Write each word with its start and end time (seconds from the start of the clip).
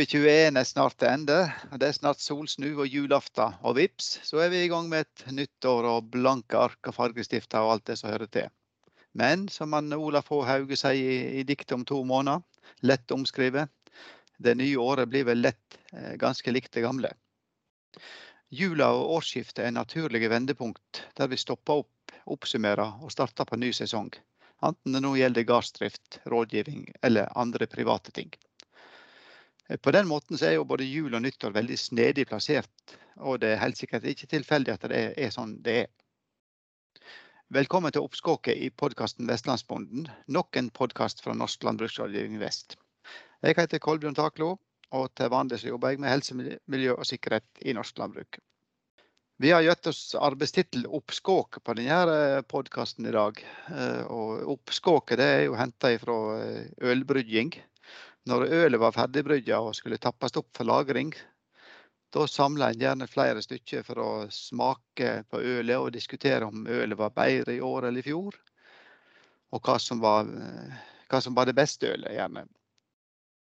2021 0.00 0.56
er 0.56 0.64
snart 0.64 0.94
til 0.96 1.10
ende. 1.10 1.34
Det 1.76 1.88
er 1.90 1.92
snart 1.92 2.22
solsnu 2.24 2.68
og 2.70 2.86
julaften. 2.88 3.56
Og 3.68 3.74
vips, 3.76 4.06
så 4.24 4.38
er 4.40 4.48
vi 4.48 4.62
i 4.64 4.70
gang 4.72 4.88
med 4.88 5.04
et 5.04 5.32
nytt 5.36 5.66
år 5.68 5.88
og 5.90 6.08
blanke 6.14 6.56
ark 6.56 6.88
og 6.88 6.96
fargestifter 6.96 7.60
og 7.60 7.74
alt 7.74 7.90
det 7.90 7.98
som 8.00 8.08
hører 8.08 8.30
til. 8.32 8.48
Men 9.12 9.48
som 9.52 9.76
han 9.76 9.92
Olaf 9.92 10.30
H. 10.32 10.40
Hauge 10.48 10.78
sier 10.80 10.96
i, 10.96 11.42
i 11.42 11.44
diktet 11.44 11.76
om 11.76 11.84
to 11.84 12.00
måneder, 12.08 12.40
lett 12.80 13.12
omskrevet, 13.12 13.68
det 14.40 14.56
nye 14.56 14.80
året 14.80 15.10
blir 15.12 15.26
vel 15.28 15.44
lett 15.44 15.78
eh, 15.92 16.16
ganske 16.16 16.54
likt 16.54 16.72
det 16.72 16.86
gamle. 16.86 17.12
Jula 18.48 18.94
og 18.96 19.18
årsskiftet 19.18 19.66
er 19.66 19.76
naturlige 19.76 20.32
vendepunkt 20.32 21.04
der 21.18 21.28
vi 21.28 21.36
stopper 21.36 21.84
opp, 21.84 22.14
oppsummerer 22.24 23.02
og 23.04 23.12
starter 23.12 23.44
på 23.44 23.60
ny 23.60 23.74
sesong. 23.76 24.14
Enten 24.64 24.96
det 24.96 25.04
nå 25.04 25.12
gjelder 25.18 25.44
gardsdrift, 25.44 26.22
rådgivning 26.24 26.88
eller 27.02 27.28
andre 27.36 27.68
private 27.68 28.16
ting. 28.16 28.32
På 29.78 29.90
den 29.90 30.08
måten 30.08 30.38
så 30.38 30.48
er 30.48 30.56
jo 30.56 30.66
både 30.66 30.86
jul 30.88 31.14
og 31.14 31.22
nyttår 31.22 31.52
veldig 31.54 31.76
snedig 31.78 32.24
plassert, 32.26 32.94
og 33.22 33.38
det 33.42 33.52
er 33.52 33.60
helt 33.62 33.78
sikkert 33.78 34.08
ikke 34.10 34.26
tilfeldig 34.32 34.72
at 34.74 34.86
det 34.90 35.02
er 35.14 35.30
sånn 35.30 35.52
det 35.62 35.76
er. 35.84 35.90
Velkommen 37.54 37.94
til 37.94 38.02
oppskåket 38.02 38.58
i 38.58 38.72
podkasten 38.74 39.30
Vestlandsbonden, 39.30 40.08
nok 40.26 40.58
en 40.58 40.72
podkast 40.74 41.22
fra 41.22 41.36
Norsk 41.38 41.62
landbruksrådgivning 41.66 42.42
Vest. 42.42 42.76
Jeg 43.46 43.58
heter 43.58 43.82
Kolbjørn 43.82 44.18
Taklo, 44.18 44.56
og 44.90 45.08
til 45.14 45.30
vanlig 45.30 45.62
så 45.62 45.70
jobber 45.70 45.94
jeg 45.94 46.02
med 46.02 46.14
helse, 46.16 46.34
miljø 46.66 46.98
og 46.98 47.06
sikkerhet 47.06 47.62
i 47.62 47.74
norsk 47.76 48.02
landbruk. 48.02 48.42
Vi 49.40 49.54
har 49.54 49.62
gitt 49.64 49.86
oss 49.88 50.14
arbeidstittel 50.18 50.82
'Oppskåk' 50.84 51.62
på 51.64 51.74
denne 51.78 52.42
podkasten 52.44 53.06
i 53.06 53.14
dag. 53.14 53.38
Eh, 53.70 54.02
og 54.04 54.50
Oppskåket 54.58 55.22
er 55.24 55.44
jo 55.46 55.54
henta 55.56 55.94
fra 56.02 56.16
eh, 56.42 56.66
ølbrygging. 56.82 57.54
Når 58.28 58.46
ølet 58.52 58.80
var 58.80 58.92
ferdigbrygga 58.92 59.60
og 59.64 59.74
skulle 59.78 59.98
tappes 59.98 60.36
opp 60.36 60.50
for 60.56 60.68
lagring, 60.68 61.14
da 62.12 62.26
samla 62.26 62.70
en 62.70 62.82
gjerne 62.82 63.06
flere 63.08 63.42
stykker 63.42 63.84
for 63.86 64.02
å 64.02 64.10
smake 64.34 65.12
på 65.30 65.40
ølet 65.40 65.78
og 65.78 65.92
diskutere 65.94 66.44
om 66.44 66.66
ølet 66.66 66.98
var 66.98 67.14
bedre 67.16 67.54
i 67.54 67.62
år 67.64 67.86
eller 67.88 68.02
i 68.02 68.08
fjor. 68.10 68.36
Og 69.54 69.62
hva 69.64 69.78
som 69.82 70.02
var, 70.02 70.28
hva 71.10 71.20
som 71.22 71.34
var 71.34 71.48
det 71.48 71.56
beste 71.58 71.88
ølet, 71.88 72.12
gjerne. 72.14 72.44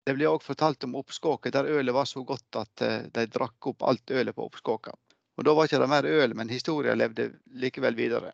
Det 0.04 0.14
blir 0.16 0.30
òg 0.30 0.44
fortalt 0.44 0.84
om 0.84 0.96
oppskåket 0.98 1.54
der 1.54 1.68
ølet 1.68 1.94
var 1.94 2.06
så 2.08 2.22
godt 2.24 2.56
at 2.56 2.82
eh, 2.84 3.08
de 3.12 3.26
drakk 3.28 3.66
opp 3.72 3.82
alt 3.84 4.10
ølet 4.10 4.36
på 4.36 4.46
oppskåka. 4.48 4.94
Og 5.38 5.44
da 5.46 5.54
var 5.54 5.68
ikke 5.68 5.80
det 5.82 5.88
mer 5.92 6.06
øl, 6.08 6.34
men 6.34 6.48
historien 6.48 6.98
levde 6.98 7.28
likevel 7.60 7.94
videre. 7.94 8.32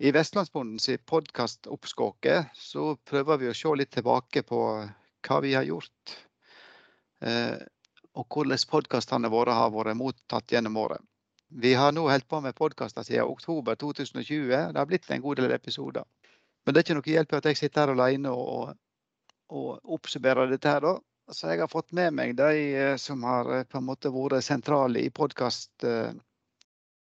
I 0.00 0.10
Vestlandsbondens 0.12 0.88
podkast 1.06 1.68
Oppskåket 1.68 2.50
så 2.56 2.96
prøver 2.96 3.40
vi 3.40 3.50
å 3.50 3.54
se 3.56 3.72
litt 3.76 3.92
tilbake 3.94 4.42
på 4.48 4.60
hva 5.26 5.40
vi 5.44 5.54
har 5.54 5.66
gjort. 5.68 6.16
Eh, 7.24 7.60
og 8.18 8.26
hvordan 8.34 8.66
podkastene 8.70 9.30
våre 9.30 9.54
har 9.54 9.72
vært 9.74 9.98
mottatt 9.98 10.52
gjennom 10.52 10.78
året. 10.80 11.02
Vi 11.50 11.74
har 11.74 11.92
nå 11.92 12.06
holdt 12.06 12.28
på 12.30 12.40
med 12.40 12.54
podkaster 12.54 13.02
siden 13.02 13.26
oktober 13.26 13.74
2020. 13.74 14.50
Det 14.50 14.78
har 14.78 14.86
blitt 14.86 15.10
en 15.10 15.22
god 15.22 15.40
del 15.40 15.52
episoder. 15.54 16.06
Men 16.64 16.74
det 16.74 16.80
er 16.80 16.86
ikke 16.86 16.98
noe 17.00 17.14
hjelp 17.14 17.32
at 17.38 17.48
jeg 17.50 17.58
sitter 17.58 17.82
her 17.88 17.94
alene 17.96 18.30
og, 18.30 18.74
og 19.50 19.94
oppsummerer 19.96 20.50
dette 20.50 20.70
her. 20.70 20.84
da. 20.84 20.98
Så 21.30 21.50
jeg 21.50 21.62
har 21.62 21.70
fått 21.70 21.92
med 21.94 22.14
meg 22.14 22.36
de 22.38 22.50
eh, 22.74 22.96
som 22.98 23.22
har 23.26 23.50
eh, 23.54 23.66
på 23.66 23.78
en 23.78 23.86
måte 23.86 24.12
vært 24.14 24.46
sentrale 24.46 25.02
i 25.02 25.10
podkast 25.14 25.86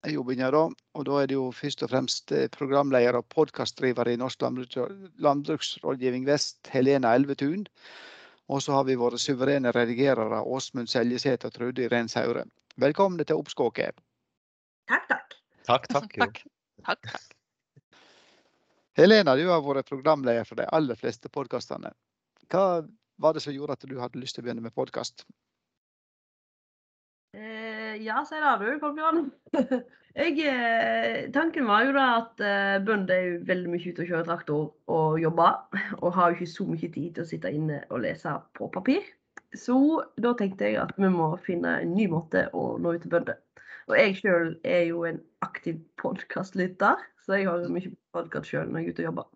jobben 0.07 0.39
da. 0.39 0.65
Og 0.95 1.05
da 1.07 1.23
er 1.23 1.27
det 1.27 1.35
jo 1.35 1.51
først 1.53 1.83
og 1.83 1.91
fremst 1.91 2.33
programleder 2.55 3.19
og 3.19 3.27
podkastdriver 3.35 4.09
i 4.09 4.17
Norsk 4.17 4.43
landbruksrådgivning 5.19 6.27
Vest, 6.27 6.69
Helena 6.73 7.15
Elvetun. 7.15 7.67
Og 8.49 8.63
så 8.63 8.73
har 8.73 8.85
vi 8.85 8.97
våre 8.97 9.19
suverene 9.19 9.73
redigerere 9.73 10.43
Åsmund 10.43 10.89
Seljeseth 10.89 11.47
og 11.47 11.53
Trude 11.53 11.85
Irén 11.85 12.09
Saure. 12.09 12.45
Velkomne 12.77 13.25
til 13.25 13.37
Oppskåket. 13.37 13.99
Takk, 14.89 15.09
takk. 15.09 15.35
Takk, 15.67 15.89
takk. 15.89 16.15
takk. 16.17 16.45
takk, 16.87 17.11
takk. 17.13 17.35
Helena, 18.99 19.37
du 19.37 19.45
har 19.47 19.61
vært 19.63 19.91
programleder 19.91 20.47
for 20.49 20.59
de 20.59 20.65
aller 20.75 20.97
fleste 20.99 21.29
podkastene. 21.31 21.93
Hva 22.51 22.83
var 23.21 23.37
det 23.37 23.45
som 23.45 23.53
gjorde 23.53 23.77
at 23.77 23.85
du 23.87 23.99
hadde 24.01 24.19
lyst 24.19 24.39
til 24.39 24.43
å 24.43 24.49
begynne 24.49 24.65
med 24.65 24.75
podkast? 24.75 25.27
Eh, 27.37 27.68
ja, 28.05 28.23
si 28.27 28.39
det 28.43 28.57
du, 28.61 28.69
Kolbjørn. 28.83 29.31
Jeg, 30.19 30.35
eh, 30.51 31.29
tanken 31.31 31.69
var 31.69 31.85
jo 31.87 31.93
da 31.95 32.05
at 32.17 32.41
eh, 32.43 32.79
bønder 32.83 33.15
er 33.15 33.27
jo 33.27 33.35
veldig 33.47 33.71
mye 33.71 33.93
ute 33.93 34.03
og 34.03 34.09
kjører 34.09 34.27
traktor 34.27 34.65
og 34.91 35.19
jobber. 35.23 35.61
Og 36.03 36.17
har 36.17 36.33
jo 36.33 36.39
ikke 36.39 36.51
så 36.51 36.67
mye 36.67 36.91
tid 36.91 37.13
til 37.15 37.23
å 37.23 37.29
sitte 37.29 37.53
inne 37.55 37.85
og 37.87 38.03
lese 38.03 38.33
på 38.59 38.67
papir. 38.75 39.07
Så 39.55 39.77
da 40.19 40.33
tenkte 40.37 40.67
jeg 40.67 40.81
at 40.83 40.91
vi 40.99 41.11
må 41.13 41.31
finne 41.45 41.77
en 41.85 41.95
ny 41.95 42.09
måte 42.11 42.49
å 42.51 42.65
nå 42.83 42.97
ut 42.97 43.05
til 43.05 43.13
bønder. 43.15 43.39
Og 43.89 43.95
jeg 43.97 44.19
sjøl 44.19 44.51
er 44.67 44.83
jo 44.91 45.05
en 45.07 45.23
aktiv 45.47 45.79
podkastlytter, 46.03 46.99
så 47.25 47.39
jeg 47.39 47.47
har 47.49 47.71
mye 47.73 47.95
podkast 48.13 48.51
sjøl 48.51 48.67
når 48.69 48.83
jeg 48.83 48.89
er 48.89 48.97
ute 48.97 49.05
og 49.05 49.09
jobber. 49.09 49.31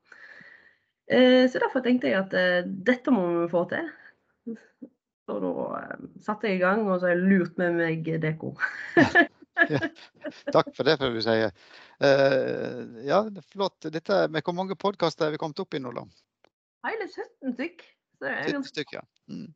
Eh, 1.15 1.45
så 1.47 1.63
derfor 1.63 1.87
tenkte 1.87 2.11
jeg 2.11 2.25
at 2.25 2.67
dette 2.91 3.15
må 3.15 3.23
vi 3.39 3.49
få 3.55 3.65
til. 3.71 3.87
Og 5.33 5.41
da 5.45 5.69
eh, 5.81 6.03
satte 6.23 6.49
jeg 6.49 6.61
i 6.61 6.63
gang, 6.63 6.85
og 6.87 6.99
så 6.99 7.09
har 7.09 7.17
jeg 7.17 7.31
lurt 7.31 7.57
med 7.61 7.79
meg 7.81 8.11
deko. 8.23 8.53
ja. 8.97 9.81
Takk 10.55 10.71
for 10.77 10.89
det, 10.89 10.99
får 11.01 11.11
vi 11.15 11.25
si. 11.25 11.39
Uh, 12.03 13.01
ja, 13.07 13.23
flott. 13.53 13.89
Dette, 13.93 14.27
med 14.33 14.45
hvor 14.47 14.57
mange 14.57 14.79
podkaster 14.79 15.29
er 15.29 15.35
vi 15.35 15.41
kommet 15.41 15.61
opp 15.63 15.77
i 15.77 15.81
nå, 15.83 15.93
da? 15.97 16.07
Hele 16.89 17.09
17 17.09 17.57
stykk. 17.57 17.85
17 18.23 18.65
stykk, 18.71 18.95
ja. 18.99 19.03
Mm. 19.31 19.51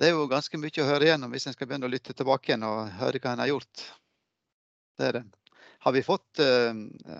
Det 0.00 0.08
er 0.08 0.14
jo 0.16 0.30
ganske 0.30 0.56
mye 0.56 0.82
å 0.82 0.88
høre 0.88 1.06
igjennom 1.08 1.34
hvis 1.34 1.50
en 1.50 1.54
skal 1.56 1.68
begynne 1.68 1.90
å 1.90 1.92
lytte 1.92 2.14
tilbake 2.16 2.52
igjen 2.52 2.64
og 2.64 2.94
høre 3.02 3.20
hva 3.20 3.34
en 3.34 3.44
har 3.44 3.50
gjort. 3.52 3.84
Det 4.96 5.10
er 5.10 5.18
det. 5.18 5.26
Har 5.84 5.94
vi 5.96 6.04
fått, 6.04 6.40
uh, 6.40 6.72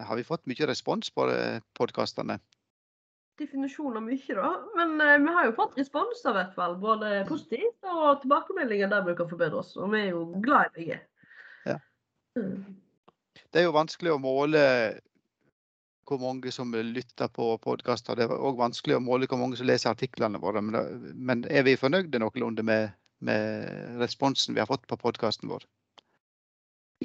har 0.09 0.19
vi 0.19 0.27
fått 0.27 0.49
mye 0.51 0.71
respons 0.71 1.13
på 1.15 1.29
podkastene? 1.77 2.41
Definisjon 3.41 3.97
av 3.99 4.05
mye, 4.05 4.37
da. 4.37 4.51
Men 4.77 5.01
eh, 5.01 5.19
vi 5.23 5.35
har 5.37 5.49
jo 5.49 5.57
fått 5.57 5.79
responser, 5.81 6.31
i 6.31 6.39
hvert 6.39 6.55
fall. 6.57 6.77
Både 6.83 7.13
positivt 7.29 7.89
og 7.89 8.23
tilbakemeldinger 8.23 8.91
der 8.93 9.07
vi 9.07 9.17
kan 9.19 9.31
forbedre 9.31 9.63
oss. 9.63 9.75
Og 9.81 9.93
vi 9.95 10.05
er 10.05 10.11
jo 10.13 10.25
glad 10.45 10.71
i 10.71 10.75
begge. 10.79 10.99
Ja. 11.69 11.79
Mm. 12.39 12.77
Det 13.51 13.63
er 13.63 13.67
jo 13.67 13.77
vanskelig 13.77 14.15
å 14.15 14.23
måle 14.23 14.65
hvor 16.11 16.19
mange 16.19 16.51
som 16.55 16.73
lytter 16.75 17.31
på 17.31 17.53
podkaster. 17.63 18.19
Det 18.19 18.27
er 18.27 18.33
òg 18.35 18.59
vanskelig 18.59 18.99
å 18.99 19.03
måle 19.05 19.29
hvor 19.31 19.39
mange 19.39 19.59
som 19.59 19.69
leser 19.69 19.93
artiklene 19.93 20.41
våre. 20.43 20.63
Men 20.63 21.45
er 21.47 21.67
vi 21.67 21.79
fornøyde 21.79 22.19
noenlunde 22.23 22.67
med, 22.67 22.97
med 23.23 24.01
responsen 24.03 24.57
vi 24.57 24.63
har 24.63 24.71
fått 24.71 24.89
på 24.91 24.99
podkasten 24.99 25.51
vår? 25.53 25.67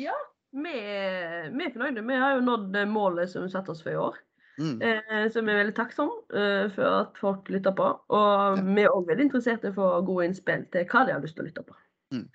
Ja, 0.01 0.16
vi 0.51 0.74
vi 0.74 1.68
er 1.68 1.75
fornøyde. 1.75 2.01
Vi 2.07 2.22
har 2.24 2.38
jo 2.38 2.47
nådd 2.47 2.79
målet 2.90 3.31
som 3.31 3.45
vi 3.45 3.53
satte 3.53 3.75
oss 3.75 3.84
for 3.85 3.94
i 3.94 4.00
år. 4.01 4.18
Mm. 4.60 4.82
Eh, 4.82 5.26
så 5.32 5.42
vi 5.42 5.52
er 5.52 5.60
veldig 5.60 5.76
takksomme 5.76 6.40
eh, 6.40 6.66
for 6.76 7.02
at 7.02 7.20
folk 7.20 7.50
lytter 7.52 7.76
på. 7.76 7.90
Og 8.16 8.60
ja. 8.60 8.64
vi 8.64 8.86
er 8.86 8.94
òg 8.94 9.10
veldig 9.10 9.28
interessert 9.28 9.66
i 9.66 9.74
å 9.74 9.78
få 9.78 9.92
gode 10.08 10.30
innspill 10.30 10.66
til 10.74 10.88
hva 10.92 11.04
de 11.06 11.16
har 11.16 11.24
lyst 11.24 11.38
til 11.38 11.46
å 11.46 11.50
lytte 11.50 11.66
på. 11.68 11.78
Mm. 12.16 12.26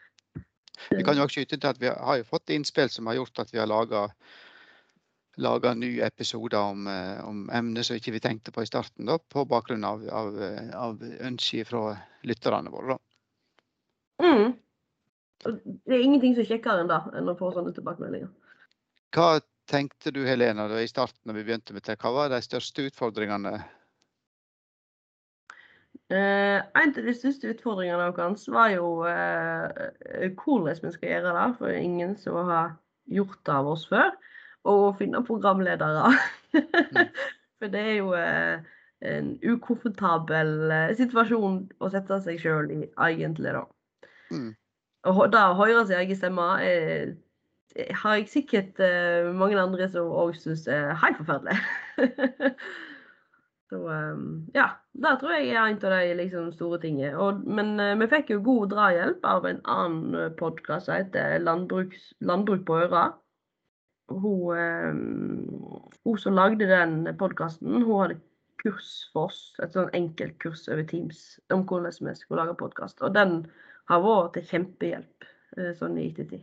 Vi 0.91 1.03
kan 1.05 1.17
jo 1.17 1.27
også 1.27 1.41
skyte 1.41 1.59
til 1.59 1.71
at 1.71 1.81
vi 1.81 1.91
har 1.93 2.23
fått 2.29 2.53
innspill 2.55 2.89
som 2.93 3.09
har 3.11 3.19
gjort 3.21 3.43
at 3.43 3.53
vi 3.53 3.61
har 3.61 3.69
laga 5.41 5.75
nye 5.75 6.07
episoder 6.07 6.61
om, 6.61 6.87
eh, 6.91 7.21
om 7.25 7.45
emner 7.53 7.87
som 7.87 7.97
ikke 7.97 8.15
vi 8.17 8.23
tenkte 8.25 8.53
på 8.53 8.65
i 8.65 8.69
starten, 8.69 9.09
da, 9.09 9.19
på 9.19 9.47
bakgrunn 9.49 9.85
av, 9.85 10.05
av, 10.09 10.41
av 10.77 11.05
ønsker 11.21 11.69
fra 11.69 11.85
lytterne 12.29 12.73
våre. 12.73 12.99
Mm. 14.21 14.53
Det 15.41 15.95
er 15.97 16.03
ingenting 16.05 16.35
som 16.37 16.45
er 16.45 16.51
kjekkere 16.51 16.85
enn 16.85 16.91
det, 16.91 17.01
enn 17.17 17.33
å 17.33 17.37
få 17.39 17.53
sånne 17.55 17.73
tilbakemeldinger. 17.77 18.29
Hva 19.17 19.41
tenkte 19.71 20.11
du 20.15 20.25
Helena, 20.27 20.67
i 20.81 20.89
starten 20.91 21.23
når 21.29 21.39
vi 21.39 21.45
begynte 21.47 21.77
med 21.77 21.87
det? 21.87 21.99
Hva 22.01 22.13
var 22.15 22.33
de 22.33 22.41
største 22.45 22.89
utfordringene? 22.89 23.61
Eh, 26.11 26.59
en 26.59 26.91
av 26.91 27.07
de 27.07 27.15
største 27.15 27.53
utfordringene 27.53 28.09
våre 28.11 28.33
var 28.51 28.73
jo 28.75 28.89
eh, 29.07 30.27
hvordan 30.35 30.83
vi 30.83 30.93
skal 30.97 31.13
gjøre 31.15 31.37
det. 31.37 31.47
For 31.61 31.77
ingen 31.77 32.17
som 32.19 32.41
har 32.51 32.75
gjort 33.11 33.39
det 33.47 33.55
av 33.55 33.71
oss 33.71 33.87
før. 33.91 34.11
Og 34.69 34.85
å 34.89 34.93
finne 34.99 35.23
programledere. 35.27 36.11
Mm. 36.53 37.07
for 37.63 37.73
det 37.73 37.85
er 37.93 37.97
jo 38.01 38.13
eh, 38.19 38.71
en 39.07 39.35
ukomfortabel 39.47 40.55
eh, 40.75 40.95
situasjon 40.99 41.63
å 41.79 41.93
sette 41.95 42.19
seg 42.27 42.43
sjøl 42.43 42.75
i, 42.75 42.83
egentlig, 43.07 43.55
da. 43.55 43.65
Mm. 44.35 44.51
Og 45.09 45.23
da 45.33 45.47
å 45.53 45.59
høre 45.63 45.87
sin 45.89 46.03
egen 46.03 46.19
stemme 46.19 46.47
er 46.61 47.15
har 47.77 48.19
jeg 48.19 48.29
sikkert 48.31 48.81
uh, 48.83 49.31
mange 49.37 49.59
andre 49.61 49.87
som 49.91 50.11
òg 50.11 50.35
syns 50.39 50.67
er 50.71 50.95
helt 50.99 51.21
forferdelig. 51.21 51.59
Så 53.71 53.79
um, 53.87 54.51
ja, 54.55 54.67
det 54.99 55.13
tror 55.21 55.37
jeg 55.37 55.53
er 55.53 55.61
en 55.63 55.77
av 55.79 55.93
de 55.95 56.15
liksom, 56.19 56.49
store 56.57 56.81
tingene. 56.83 57.13
Og, 57.15 57.45
men 57.47 57.77
uh, 57.79 57.95
vi 58.01 58.09
fikk 58.11 58.33
jo 58.35 58.41
god 58.43 58.73
drahjelp 58.73 59.29
av 59.31 59.47
en 59.47 59.61
annen 59.71 60.17
uh, 60.19 60.33
podkast 60.41 60.89
som 60.89 60.99
heter 60.99 61.39
Landbruks, 61.39 62.11
'Landbruk 62.19 62.65
på 62.67 62.81
øra'. 62.83 63.13
Hun, 64.11 64.59
um, 64.59 65.87
hun, 66.03 66.19
som 66.19 66.35
lagde 66.35 66.67
den 66.67 67.07
podkasten, 67.19 67.85
hun 67.87 68.01
hadde 68.03 68.19
kurs 68.65 68.91
for 69.15 69.31
oss. 69.31 69.55
Et 69.63 69.71
sånn 69.71 69.95
enkelt 69.95 70.35
kurs 70.43 70.67
over 70.67 70.83
Teams 70.91 71.39
om 71.55 71.63
hvordan 71.63 71.95
vi 71.95 72.19
skulle 72.19 72.43
lage 72.43 72.59
podkast. 72.59 72.99
Og 73.07 73.15
den 73.15 73.45
har 73.87 74.03
vært 74.03 74.35
til 74.35 74.51
kjempehjelp 74.51 75.31
uh, 75.61 75.71
sånn 75.79 75.95
i 75.95 76.11
ettertid. 76.11 76.43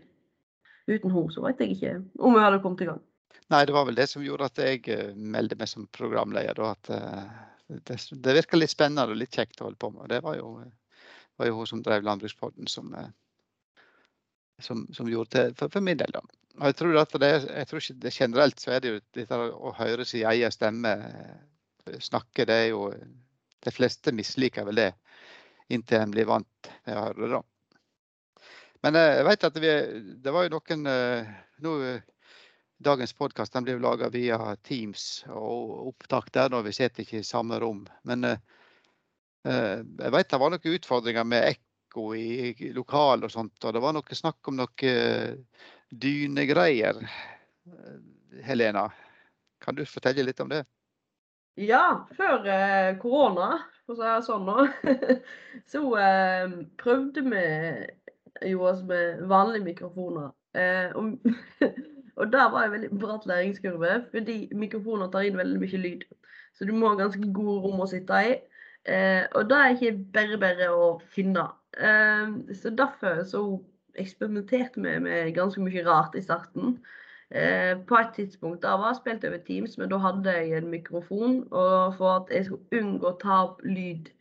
Uten 0.87 1.11
henne 1.11 1.33
så 1.35 1.43
vet 1.43 1.61
jeg 1.63 1.75
ikke 1.75 1.93
om 2.23 2.37
jeg 2.37 2.45
hadde 2.45 2.63
kommet 2.63 2.83
i 2.85 2.89
gang. 2.89 3.03
Nei, 3.51 3.61
det 3.67 3.75
var 3.75 3.85
vel 3.87 3.95
det 3.95 4.07
som 4.11 4.23
gjorde 4.23 4.49
at 4.49 4.59
jeg 4.59 4.81
eh, 4.91 5.13
meldte 5.15 5.57
meg 5.59 5.69
som 5.71 5.87
programleder. 5.95 6.59
At 6.67 6.89
eh, 6.91 7.37
det, 7.67 7.99
det 8.23 8.35
virka 8.39 8.59
litt 8.59 8.73
spennende 8.73 9.07
og 9.11 9.19
litt 9.19 9.35
kjekt 9.35 9.61
å 9.61 9.67
holde 9.67 9.79
på 9.79 9.91
med. 9.93 10.09
Det 10.11 10.19
var 10.23 10.39
jo, 10.39 10.51
var 11.39 11.49
jo 11.49 11.59
hun 11.59 11.69
som 11.69 11.83
drev 11.83 12.07
Landbrukspodden 12.07 12.67
som, 12.71 12.91
som, 14.63 14.83
som 14.95 15.11
gjorde 15.11 15.37
det 15.37 15.59
for, 15.59 15.71
for 15.71 15.83
min 15.83 15.99
del. 15.99 16.11
da. 16.15 16.23
Og 16.57 16.71
jeg 16.71 16.77
tror, 16.79 16.97
at 17.03 17.15
det, 17.21 17.31
jeg 17.45 17.69
tror 17.69 17.83
ikke 17.83 17.99
det 18.03 18.15
generelt 18.15 18.63
så 18.63 18.73
er 18.73 18.81
det 18.81 18.91
jo 18.91 19.01
dette 19.19 19.37
å 19.37 19.73
høre 19.77 20.07
sin 20.07 20.25
egen 20.27 20.53
stemme 20.53 20.95
snakke, 22.03 22.45
det 22.45 22.55
er 22.65 22.69
jo 22.73 22.89
De 23.63 23.71
fleste 23.73 24.13
misliker 24.13 24.63
vel 24.67 24.79
det 24.79 24.91
inntil 25.73 25.99
en 25.99 26.11
blir 26.11 26.27
vant 26.29 26.69
med 26.85 26.95
å 26.95 27.05
høre 27.07 27.19
det. 27.19 27.29
da. 27.33 27.39
Men 28.85 28.95
eh, 28.95 29.15
jeg 29.19 29.25
vet 29.27 29.47
at 29.49 29.59
vi, 29.61 29.73
det 30.23 30.33
var 30.33 30.45
jo 30.45 30.53
noen 30.57 30.91
eh, 30.91 31.33
nå, 31.65 31.73
Dagens 32.77 33.15
podkast 33.17 33.55
blir 33.65 33.79
laga 33.81 34.11
via 34.13 34.37
Teams 34.61 35.23
og 35.33 35.87
opptak 35.89 36.27
der 36.35 36.51
når 36.53 36.67
vi 36.67 36.75
sitter 36.77 37.01
ikke 37.01 37.23
i 37.23 37.25
samme 37.25 37.57
rom. 37.57 37.87
Men 38.05 38.27
eh, 38.27 38.37
jeg 39.47 40.13
vet 40.13 40.29
det 40.29 40.39
var 40.43 40.53
noen 40.53 40.75
utfordringer 40.77 41.25
med 41.25 41.55
ekko 41.55 42.11
i 42.13 42.69
lokal 42.77 43.25
og 43.25 43.33
sånt. 43.33 43.57
Og 43.65 43.73
det 43.73 43.81
var 43.81 43.97
noe 43.97 44.19
snakk 44.19 44.51
om 44.51 44.59
noe 44.59 44.93
dynegreier. 45.89 47.01
Helena, 48.45 48.85
kan 49.65 49.75
du 49.75 49.81
fortelle 49.89 50.27
litt 50.27 50.45
om 50.45 50.53
det? 50.53 50.61
Ja, 51.57 52.05
før 52.13 52.45
eh, 52.45 52.91
korona, 53.01 53.63
for 53.87 53.95
å 53.95 53.97
si 53.97 54.05
det 54.05 54.25
sånn 54.27 54.43
nå, 54.45 54.65
så 55.71 55.79
eh, 55.97 56.51
prøvde 56.77 57.23
vi 57.25 57.45
jo 58.45 58.65
oss 58.69 58.83
med 58.83 59.23
vanlige 59.29 59.63
mikrofoner. 59.63 60.29
Eh, 60.55 60.91
og, 60.95 61.17
og 62.19 62.33
der 62.33 62.51
var 62.51 62.63
det 62.63 62.71
veldig 62.71 62.99
bratt 62.99 63.25
læringskurve, 63.29 64.03
fordi 64.11 64.37
mikrofoner 64.55 65.11
tar 65.11 65.27
inn 65.27 65.37
veldig 65.37 65.61
mye 65.63 65.81
lyd. 65.83 66.05
Så 66.57 66.65
du 66.65 66.73
må 66.73 66.89
ha 66.89 66.99
ganske 66.99 67.33
gode 67.33 67.61
rom 67.65 67.81
å 67.83 67.89
sitte 67.89 68.21
i. 68.25 68.37
Eh, 68.87 69.23
og 69.35 69.49
det 69.49 69.57
er 69.57 69.73
ikke 69.75 69.97
bare 70.13 70.37
bare 70.41 70.69
å 70.73 70.85
finne. 71.13 71.49
Eh, 71.77 72.37
så 72.55 72.71
derfor 72.73 73.23
så 73.27 73.43
eksperimenterte 73.97 74.81
vi 74.81 74.95
med 75.03 75.33
ganske 75.35 75.61
mye 75.61 75.83
rart 75.85 76.15
i 76.15 76.23
starten. 76.23 76.77
Eh, 77.29 77.73
på 77.87 77.97
et 77.99 78.13
tidspunkt 78.15 78.61
da 78.63 78.77
var 78.79 78.93
jeg 78.93 79.01
spilt 79.01 79.25
over 79.27 79.41
Teams, 79.47 79.77
men 79.77 79.89
da 79.91 79.99
hadde 79.99 80.33
jeg 80.33 80.57
en 80.57 80.69
mikrofon. 80.71 81.41
Og 81.51 81.97
for 81.97 82.21
at 82.21 82.31
jeg 82.33 82.47
skulle 82.47 82.81
unngå 82.81 83.11
å 83.11 83.19
ta 83.21 83.41
opp 83.49 83.65
lyd 83.65 84.11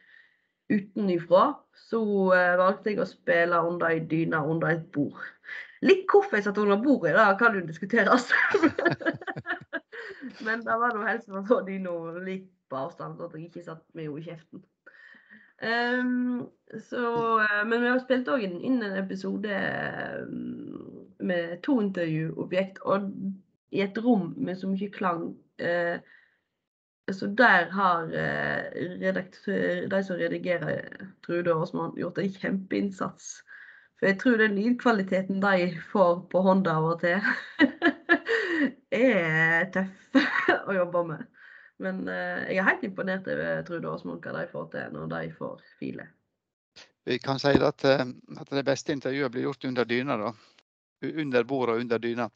utenifra, 0.73 1.53
så 1.89 2.03
eh, 2.35 2.55
valgte 2.59 2.93
jeg 2.93 3.03
å 3.03 3.09
spille 3.09 3.63
under 3.69 3.93
ei 3.93 4.03
dyne 4.11 4.41
under 4.43 4.75
et 4.75 4.87
bord. 4.95 5.23
Litt 5.85 6.07
hvorfor 6.11 6.39
jeg 6.39 6.47
satt 6.47 6.59
under 6.63 6.81
bordet, 6.83 7.15
da 7.17 7.29
kan 7.39 7.55
jo 7.55 7.65
diskuteres. 7.67 8.31
men 10.47 10.65
det 10.65 10.79
var 10.81 10.97
nå 10.97 11.05
helst 11.07 11.29
for 11.31 11.47
så 11.49 11.61
dyna 11.67 11.95
litt 12.25 12.49
på 12.71 12.81
avstand, 12.81 13.19
så 13.19 13.29
at 13.29 13.37
jeg 13.37 13.51
ikke 13.51 13.67
satt 13.69 13.85
med 13.95 14.09
henne 14.09 14.23
i 14.23 14.27
kjeften. 14.27 14.65
Um, 15.57 16.49
så, 16.85 17.07
uh, 17.41 17.63
men 17.65 17.81
vi 17.81 17.89
har 17.89 18.01
spilt 18.03 18.29
òg 18.29 18.43
inn 18.45 18.83
en 18.85 18.99
episode 18.99 19.61
um, 20.27 21.07
med 21.25 21.61
to 21.65 21.79
intervjuobjekt, 21.81 22.83
og 22.85 23.07
i 23.73 23.83
et 23.85 23.99
rom 24.03 24.33
med 24.37 24.59
så 24.59 24.69
mye 24.71 24.91
klang. 24.93 25.31
Eh, 25.59 25.97
så 27.15 27.27
der 27.27 27.69
har 27.71 28.03
eh, 28.03 29.89
de 29.91 30.01
som 30.05 30.17
redigerer 30.19 30.89
Trude 31.27 31.55
Aasmann, 31.55 31.95
gjort 31.99 32.19
en 32.19 32.33
kjempeinnsats. 32.33 33.29
For 33.97 34.11
jeg 34.11 34.19
tror 34.21 34.41
den 34.41 34.57
lydkvaliteten 34.59 35.39
de 35.41 35.71
får 35.93 36.27
på 36.33 36.43
hånda 36.45 36.75
av 36.81 36.89
og 36.91 37.05
til, 37.05 37.23
er 38.91 39.71
tøff 39.73 40.19
å 40.67 40.77
jobbe 40.77 41.05
med. 41.13 41.23
Men 41.83 42.03
eh, 42.09 42.51
jeg 42.51 42.61
er 42.61 42.69
helt 42.73 42.85
imponert 42.91 43.31
over 43.31 43.63
Trude 43.69 43.93
Aasmann 43.93 44.21
hva 44.25 44.35
de 44.41 44.51
får 44.51 44.69
til 44.75 44.93
når 44.97 45.09
de 45.15 45.23
får 45.39 45.65
file. 45.79 46.11
Vi 47.07 47.21
kan 47.23 47.39
si 47.39 47.55
at, 47.55 47.87
eh, 47.87 48.05
at 48.41 48.53
det 48.53 48.67
beste 48.67 48.93
intervjuet 48.97 49.33
blir 49.33 49.47
gjort 49.47 49.71
under 49.71 49.87
dyna, 49.87 50.19
da 50.21 50.35
under 51.03 51.45
bordet 51.45 51.75
og 51.75 51.81
under 51.81 51.99
dyna. 51.99 52.31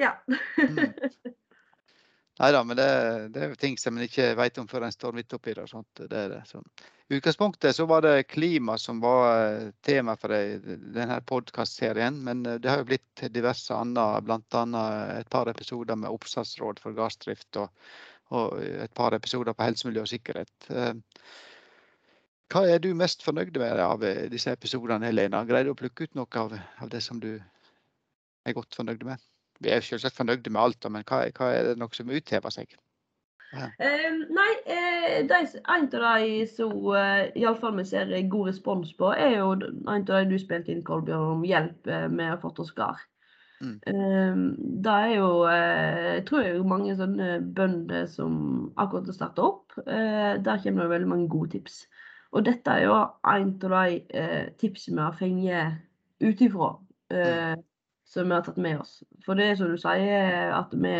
Ja. 0.00 0.16
Nei 2.38 2.50
da, 2.52 2.64
men 2.66 2.76
det, 2.76 2.86
det, 3.30 3.40
er 3.40 3.52
jo 3.52 3.58
ting 3.58 3.76
som 3.78 3.94
en 3.94 4.04
ikke 4.08 4.32
vet 4.34 4.56
om 4.58 4.66
før 4.66 4.88
en 4.88 4.94
står 4.94 5.14
midt 5.14 5.34
oppi 5.36 5.52
det. 5.54 5.66
det, 6.10 6.22
det 6.32 6.40
I 7.06 7.18
utgangspunktet 7.20 7.76
så 7.76 7.86
var 7.86 8.02
det 8.02 8.26
klima 8.26 8.74
som 8.78 8.98
var 9.00 9.28
eh, 9.44 9.68
tema 9.86 10.16
for 10.18 10.34
denne 10.34 11.20
podkastserien. 11.30 12.18
Men 12.26 12.42
eh, 12.46 12.58
det 12.58 12.72
har 12.72 12.82
jo 12.82 12.88
blitt 12.88 13.22
diverse 13.30 13.76
annet, 13.78 14.26
bl.a. 14.26 14.82
et 15.20 15.30
par 15.30 15.50
episoder 15.52 15.94
med 16.00 16.10
oppsatsråd 16.10 16.82
for 16.82 16.96
gardsdrift 16.96 17.60
og, 17.62 17.70
og, 18.34 18.58
et 18.58 18.94
par 18.98 19.14
episoder 19.14 19.54
på 19.54 19.68
helse, 19.68 19.94
og 19.94 20.10
sikkerhet. 20.10 20.70
Eh, 20.74 20.90
hva 22.50 22.64
er 22.66 22.82
du 22.82 22.90
mest 22.98 23.22
fornøyd 23.22 23.54
med 23.62 23.78
av 23.84 24.02
disse 24.30 24.50
episodene, 24.50 25.06
Helena? 25.06 25.46
Greide 25.46 25.70
du 25.70 25.76
å 25.76 25.78
plukke 25.78 26.10
ut 26.10 26.18
noe 26.18 26.42
av, 26.42 26.58
av 26.82 26.90
det 26.90 27.02
som 27.02 27.22
du 27.22 27.36
er 27.38 28.58
godt 28.58 28.74
fornøyd 28.74 29.06
med. 29.06 29.22
Vi 29.62 29.70
er 29.70 29.84
selvsagt 29.84 30.16
fornøyde 30.16 30.50
med 30.50 30.60
alt, 30.60 30.90
men 30.90 31.06
hva, 31.06 31.24
hva 31.36 31.52
er 31.54 31.70
det 31.70 31.78
noe 31.80 31.94
som 31.94 32.10
uthever 32.10 32.52
seg? 32.54 32.74
Ja. 33.54 33.68
Eh, 33.78 34.10
nei, 34.34 34.50
eh, 34.66 35.18
de, 35.28 35.40
en 35.70 35.88
av 35.94 36.22
de 36.22 36.46
som 36.50 36.72
uh, 36.90 37.24
iallfall 37.38 37.76
vi 37.78 37.84
ser 37.86 38.10
god 38.30 38.50
respons 38.50 38.90
på, 38.98 39.12
er 39.14 39.36
jo 39.38 39.52
en 39.54 39.88
av 39.88 40.06
de 40.08 40.22
du 40.32 40.38
spilte 40.42 40.72
inn, 40.74 40.82
Kolbjørn, 40.86 41.36
om 41.36 41.44
hjelp 41.46 41.90
uh, 41.90 42.06
med 42.10 42.34
å 42.34 42.40
få 42.42 42.50
til 42.56 42.66
skar. 42.70 43.02
Mm. 43.62 43.76
Eh, 43.86 44.40
det 44.84 44.92
er 44.92 45.10
jo 45.14 45.28
uh, 45.46 46.16
Jeg 46.16 46.24
tror 46.28 46.42
jeg 46.42 46.64
mange 46.68 46.96
sånne 46.98 47.28
bønder 47.56 48.08
som 48.10 48.34
akkurat 48.74 49.06
har 49.08 49.16
starta 49.16 49.46
opp. 49.46 49.76
Uh, 49.86 50.34
der 50.42 50.58
kommer 50.64 50.84
det 50.84 50.96
veldig 50.96 51.12
mange 51.12 51.28
gode 51.32 51.54
tips. 51.54 51.84
Og 52.34 52.42
dette 52.48 52.66
er 52.66 52.88
jo 52.88 52.96
en 53.30 53.52
av 53.54 53.76
de 53.76 54.24
tipsene 54.58 54.98
vi 54.98 55.04
har 55.04 55.14
fengt 55.14 56.24
utifra. 56.24 56.72
Mm 57.14 57.62
som 58.14 58.30
vi 58.30 58.36
har 58.36 58.46
tatt 58.46 58.60
med 58.62 58.80
oss. 58.80 59.02
For 59.26 59.38
det 59.38 59.50
er 59.50 59.58
som 59.58 59.72
du 59.72 59.80
sier, 59.80 60.54
at 60.54 60.72
vi 60.72 60.94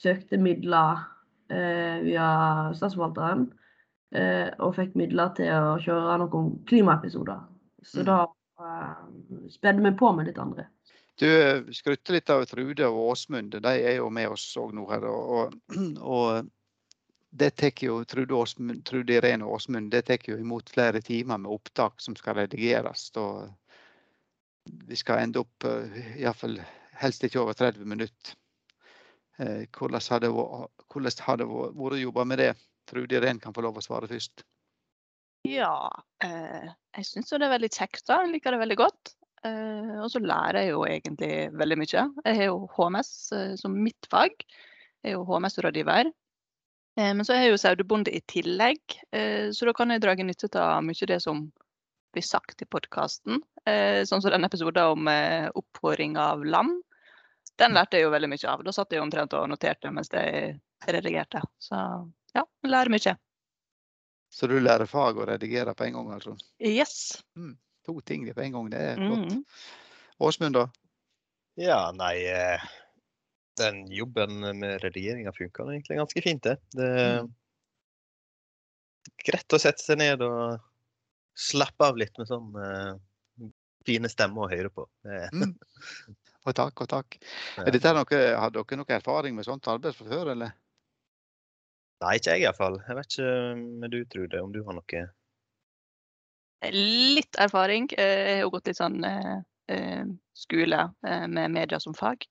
søkte 0.00 0.40
midler 0.40 1.04
eh, 1.52 2.02
via 2.04 2.28
Statsforvalteren. 2.76 3.48
Eh, 4.10 4.48
og 4.58 4.74
fikk 4.74 4.96
midler 4.98 5.30
til 5.38 5.50
å 5.54 5.78
kjøre 5.82 6.18
noen 6.24 6.52
klimaepisoder. 6.66 7.44
Så 7.86 8.02
mm. 8.02 8.08
da 8.08 8.18
eh, 8.26 9.50
spedde 9.54 9.84
vi 9.86 9.96
på 9.98 10.10
med 10.16 10.30
litt 10.30 10.40
andre. 10.42 10.66
Du 11.20 11.28
skrytte 11.76 12.14
litt 12.16 12.30
av 12.32 12.46
Trude 12.48 12.88
og 12.88 13.12
Åsmund. 13.12 13.54
De 13.60 13.74
er 13.76 13.98
jo 13.98 14.08
med 14.10 14.32
oss 14.32 14.46
òg 14.58 14.72
nå 14.74 14.86
her. 14.90 15.04
Og, 15.06 15.54
og 16.00 16.48
det 17.30 17.50
tar 17.60 17.84
jo 17.84 18.00
Trude, 18.08 18.34
Åsmund, 18.34 18.82
Trude 18.88 19.18
Irene 19.18 19.46
og 19.46 19.58
Åsmund 19.58 19.92
det 19.92 20.06
tar 20.08 20.24
jo 20.26 20.38
imot 20.40 20.72
flere 20.72 21.02
timer 21.04 21.38
med 21.38 21.52
opptak 21.52 22.00
som 22.02 22.16
skal 22.18 22.40
redigeres. 22.40 23.10
Og 23.20 23.50
vi 24.88 24.96
skal 24.98 25.22
ende 25.24 25.42
opp 25.42 25.66
eh, 25.68 26.20
iallfall 26.20 26.58
helst 27.00 27.24
ikke 27.24 27.40
over 27.42 27.56
30 27.56 27.88
minutter. 27.88 28.34
Eh, 29.40 29.66
hvordan 29.72 30.02
har 30.10 30.24
det, 30.24 30.32
vært 30.32 31.96
å 31.96 32.02
jobbe 32.04 32.26
med 32.28 32.42
det? 32.42 32.52
Trude 32.90 33.16
Irén 33.16 33.40
kan 33.40 33.54
få 33.54 33.64
lov 33.64 33.78
å 33.78 33.84
svare 33.84 34.10
først. 34.10 34.44
Ja, 35.48 35.88
eh, 36.24 36.68
jeg 36.98 37.08
syns 37.08 37.32
det 37.32 37.46
er 37.46 37.54
veldig 37.54 37.70
kjekt. 37.72 38.04
da, 38.06 38.22
Jeg 38.24 38.34
liker 38.34 38.52
det 38.56 38.64
veldig 38.66 38.80
godt. 38.80 39.14
Og 39.40 40.10
så 40.12 40.20
lærer 40.20 40.66
jeg 40.66 40.74
jo 40.74 40.80
egentlig 40.84 41.34
veldig 41.56 41.76
mye. 41.80 42.00
Jeg 42.26 42.36
har 42.36 42.48
jo 42.50 42.66
HMS 42.74 43.12
som 43.56 43.72
mitt 43.72 44.08
fag. 44.12 44.34
Jeg 45.00 45.14
er 45.14 45.14
jo 45.14 45.22
HMS-rådgiver. 45.24 46.10
Men 47.00 47.24
så 47.24 47.32
er 47.32 47.46
jeg 47.46 47.54
jo 47.54 47.62
sauebonde 47.62 48.12
i 48.12 48.20
tillegg, 48.28 48.98
så 49.56 49.64
da 49.64 49.72
kan 49.72 49.94
jeg 49.94 50.02
dra 50.04 50.12
nytte 50.12 50.50
av 50.60 50.84
mye 50.84 51.06
av 51.06 51.08
det 51.08 51.20
som 51.24 51.46
blir 52.12 52.26
sagt 52.26 52.60
i 52.60 52.68
podkasten. 52.68 53.40
Eh, 53.68 54.02
sånn 54.08 54.22
som 54.22 54.32
den 54.32 54.46
episoden 54.46 54.94
om 54.94 55.08
eh, 55.12 55.48
opphoring 55.54 56.16
av 56.20 56.44
lam. 56.44 56.78
Den 57.60 57.74
lærte 57.76 57.98
jeg 57.98 58.06
jo 58.06 58.12
veldig 58.14 58.30
mye 58.32 58.52
av. 58.52 58.62
Da 58.64 58.72
satt 58.72 58.94
jeg 58.94 59.02
omtrent 59.04 59.34
og 59.36 59.48
noterte 59.50 59.90
mens 59.92 60.08
jeg 60.14 60.54
redigerte. 60.88 61.42
Så 61.60 61.76
ja, 62.32 62.44
jeg 62.44 62.72
lærer 62.72 62.92
mye. 62.92 63.16
Så 64.30 64.46
du 64.46 64.56
lærer 64.60 64.88
fag 64.88 65.18
og 65.18 65.26
redigerer 65.28 65.74
på 65.76 65.88
en 65.88 65.98
gang, 65.98 66.12
altså? 66.14 66.36
Yes. 66.62 67.18
Mm, 67.36 67.56
to 67.86 67.98
ting 68.06 68.28
på 68.30 68.44
en 68.44 68.54
gang, 68.54 68.70
det 68.72 68.84
er 68.92 69.00
flott. 69.00 69.34
Mm. 69.34 70.52
Da? 70.54 70.64
Ja, 71.58 71.80
nei 71.96 72.14
eh, 72.30 72.62
Den 73.58 73.82
jobben 73.92 74.38
med 74.60 74.78
redigeringa 74.84 75.32
funker 75.36 75.72
egentlig 75.72 75.98
ganske 75.98 76.22
fint, 76.24 76.46
det. 76.46 76.56
Det 76.72 76.86
er 76.86 77.20
mm. 77.26 77.30
greit 79.26 79.56
å 79.56 79.60
sette 79.60 79.84
seg 79.84 79.98
ned 80.00 80.22
og 80.24 80.62
slappe 81.36 81.90
av 81.90 81.98
litt 81.98 82.16
med 82.20 82.30
sånn 82.30 82.54
fine 83.90 84.10
stemmer 84.12 84.46
å 84.46 84.50
høre 84.50 84.72
på. 84.72 84.86
mm. 85.04 85.54
Og 86.48 86.56
takk, 86.56 86.80
og 86.80 86.88
takk. 86.88 87.18
Noe, 87.60 88.20
har 88.40 88.52
dere 88.54 88.76
noe 88.80 88.96
erfaring 88.96 89.36
med 89.36 89.44
sånt 89.44 89.68
arbeid 89.68 89.96
fra 89.96 90.06
før, 90.08 90.32
eller? 90.32 90.54
Nei, 92.00 92.16
ikke 92.16 92.36
jeg 92.36 92.46
iallfall. 92.46 92.78
Jeg 92.86 92.96
vet 92.96 93.12
ikke 93.12 93.32
med 93.82 93.92
du, 93.92 93.98
Trude, 94.08 94.40
om 94.40 94.52
du 94.54 94.62
har 94.64 94.76
noe 94.76 95.06
Litt 96.72 97.36
erfaring. 97.40 97.88
Eh, 97.96 98.36
Jeg 98.36 98.42
har 98.42 98.52
gått 98.52 98.68
litt 98.68 98.80
sånn 98.80 99.04
eh, 99.04 99.36
eh, 99.72 100.04
skole 100.36 100.80
eh, 101.06 101.26
med 101.28 101.52
media 101.52 101.80
som 101.80 101.96
fag. 101.96 102.24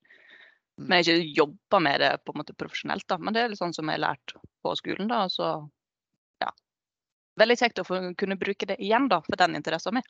Mm. 0.80 0.86
Men 0.88 1.02
jeg 1.02 1.06
har 1.06 1.22
ikke 1.22 1.42
jobba 1.44 1.82
med 1.86 2.02
det 2.02 2.12
på 2.26 2.34
en 2.34 2.42
måte 2.42 2.58
profesjonelt, 2.58 3.06
da. 3.10 3.18
Men 3.18 3.36
det 3.36 3.44
er 3.44 3.54
litt 3.54 3.62
sånn 3.62 3.74
som 3.78 3.90
jeg 3.90 4.00
har 4.00 4.08
lært 4.08 4.36
på 4.66 4.74
skolen, 4.78 5.10
da. 5.10 5.24
Så 5.30 5.50
ja. 6.42 6.50
Veldig 7.42 7.58
kjekt 7.62 7.82
å 7.82 7.88
kunne 7.90 8.40
bruke 8.42 8.70
det 8.70 8.78
igjen, 8.82 9.10
da, 9.12 9.22
for 9.26 9.38
den 9.42 9.58
interessen 9.60 9.98
min. 9.98 10.10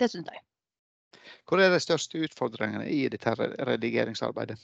Det 0.00 0.10
syns 0.10 0.30
jeg. 0.32 0.42
Hvor 1.48 1.60
er 1.62 1.70
de 1.72 1.80
største 1.80 2.18
utfordringene 2.24 2.86
i 2.90 3.04
dette 3.12 3.34
redigeringsarbeidet? 3.38 4.58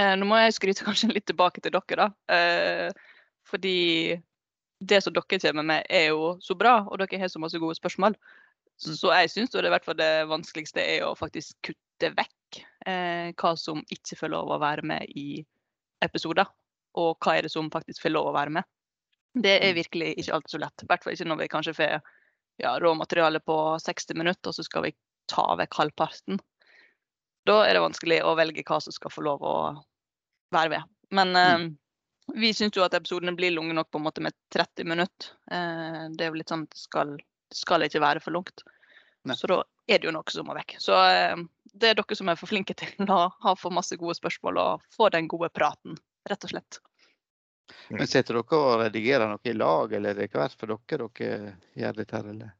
Eh, 0.00 0.14
nå 0.16 0.26
må 0.28 0.38
jeg 0.40 0.56
skryte 0.56 0.86
kanskje 0.86 1.10
litt 1.12 1.26
tilbake 1.28 1.60
til 1.62 1.74
dere, 1.74 2.06
da. 2.06 2.08
Eh, 2.32 2.92
fordi 3.48 4.16
det 4.80 5.02
som 5.04 5.12
dere 5.12 5.40
kommer 5.42 5.66
med, 5.66 5.84
er 5.92 6.08
jo 6.14 6.36
så 6.40 6.56
bra, 6.56 6.78
og 6.88 7.02
dere 7.02 7.20
har 7.20 7.28
så 7.28 7.42
masse 7.42 7.60
gode 7.60 7.76
spørsmål. 7.76 8.16
Mm. 8.16 8.94
Så 8.96 9.12
jeg 9.12 9.28
syns 9.34 9.52
det 9.52 9.66
i 9.68 9.72
hvert 9.74 9.84
fall 9.84 9.98
det 9.98 10.28
vanskeligste 10.30 10.80
er 10.80 11.04
å 11.04 11.12
faktisk 11.18 11.58
kutte 11.68 12.14
vekk 12.16 12.62
eh, 12.88 13.28
hva 13.36 13.52
som 13.60 13.82
ikke 13.92 14.16
får 14.16 14.32
lov 14.32 14.48
å 14.54 14.60
være 14.62 14.86
med 14.88 15.12
i 15.12 15.42
episoder. 16.00 16.48
Og 16.96 17.18
hva 17.20 17.36
er 17.36 17.44
det 17.44 17.52
som 17.52 17.68
faktisk 17.70 18.02
får 18.06 18.14
lov 18.16 18.30
å 18.30 18.36
være 18.38 18.56
med. 18.56 18.64
Det 19.36 19.58
er 19.60 19.74
Mm. 19.74 19.76
virkelig 19.76 20.08
ikke 20.18 20.32
alltid 20.34 20.50
så 20.50 20.58
lett. 20.58 20.82
I 20.82 20.86
hvert 20.88 21.04
fall 21.04 21.12
ikke 21.12 21.28
når 21.28 21.38
vi 21.38 21.48
kanskje 21.52 21.74
får 21.76 22.00
ja, 22.60 22.74
råmateriale 22.80 23.40
på 23.40 23.56
60 23.82 24.18
minutter, 24.18 24.50
og 24.50 24.56
så 24.56 24.64
skal 24.66 24.88
vi 24.88 24.94
ta 25.30 25.44
vekk 25.58 25.78
halvparten. 25.80 26.40
Da 27.48 27.62
er 27.64 27.76
det 27.76 27.84
vanskelig 27.84 28.20
å 28.26 28.34
velge 28.38 28.64
hva 28.68 28.80
som 28.84 28.94
skal 28.94 29.12
få 29.12 29.24
lov 29.24 29.44
å 29.46 29.54
være 30.54 30.74
med. 30.74 30.90
Men 31.16 31.36
eh, 31.38 31.68
vi 32.36 32.52
syns 32.54 32.76
jo 32.76 32.84
at 32.84 32.94
episodene 32.98 33.34
blir 33.38 33.54
lange 33.54 33.74
nok 33.76 33.90
på 33.90 34.00
en 34.00 34.06
måte 34.06 34.24
med 34.24 34.36
30 34.54 34.90
minutter. 34.90 35.32
Eh, 35.50 36.04
det 36.12 36.26
er 36.26 36.30
jo 36.30 36.40
litt 36.40 36.52
sånn 36.52 36.66
at 36.68 36.76
det 36.76 36.82
skal, 36.82 37.16
skal 37.54 37.86
ikke 37.86 38.04
være 38.04 38.22
for 38.24 38.36
langt. 38.36 38.64
Så 39.36 39.50
da 39.50 39.62
er 39.90 40.00
det 40.00 40.08
jo 40.08 40.14
noe 40.14 40.32
som 40.32 40.46
må 40.48 40.56
vekk. 40.56 40.76
Så 40.82 40.96
eh, 40.96 41.40
det 41.72 41.90
er 41.90 41.98
dere 41.98 42.18
som 42.18 42.30
er 42.30 42.38
for 42.40 42.50
flinke 42.50 42.76
til 42.76 43.08
å 43.08 43.22
ha 43.32 43.56
for 43.58 43.74
masse 43.74 43.96
gode 44.00 44.18
spørsmål 44.18 44.60
og 44.62 44.86
få 44.94 45.10
den 45.14 45.28
gode 45.30 45.50
praten, 45.54 45.98
rett 46.28 46.46
og 46.46 46.54
slett. 46.54 46.80
Men 47.90 48.06
Sitter 48.06 48.34
dere 48.38 48.58
og 48.58 48.80
redigerer 48.84 49.28
noe 49.30 49.42
i 49.44 49.52
lag, 49.56 49.92
eller 49.92 50.14
er 50.14 50.20
det 50.24 50.30
hver 50.32 50.54
for 50.56 50.70
dere 50.72 51.08
dere 51.18 51.52
gjør 51.78 51.98
dette? 52.00 52.16
her, 52.16 52.30
eller? 52.32 52.50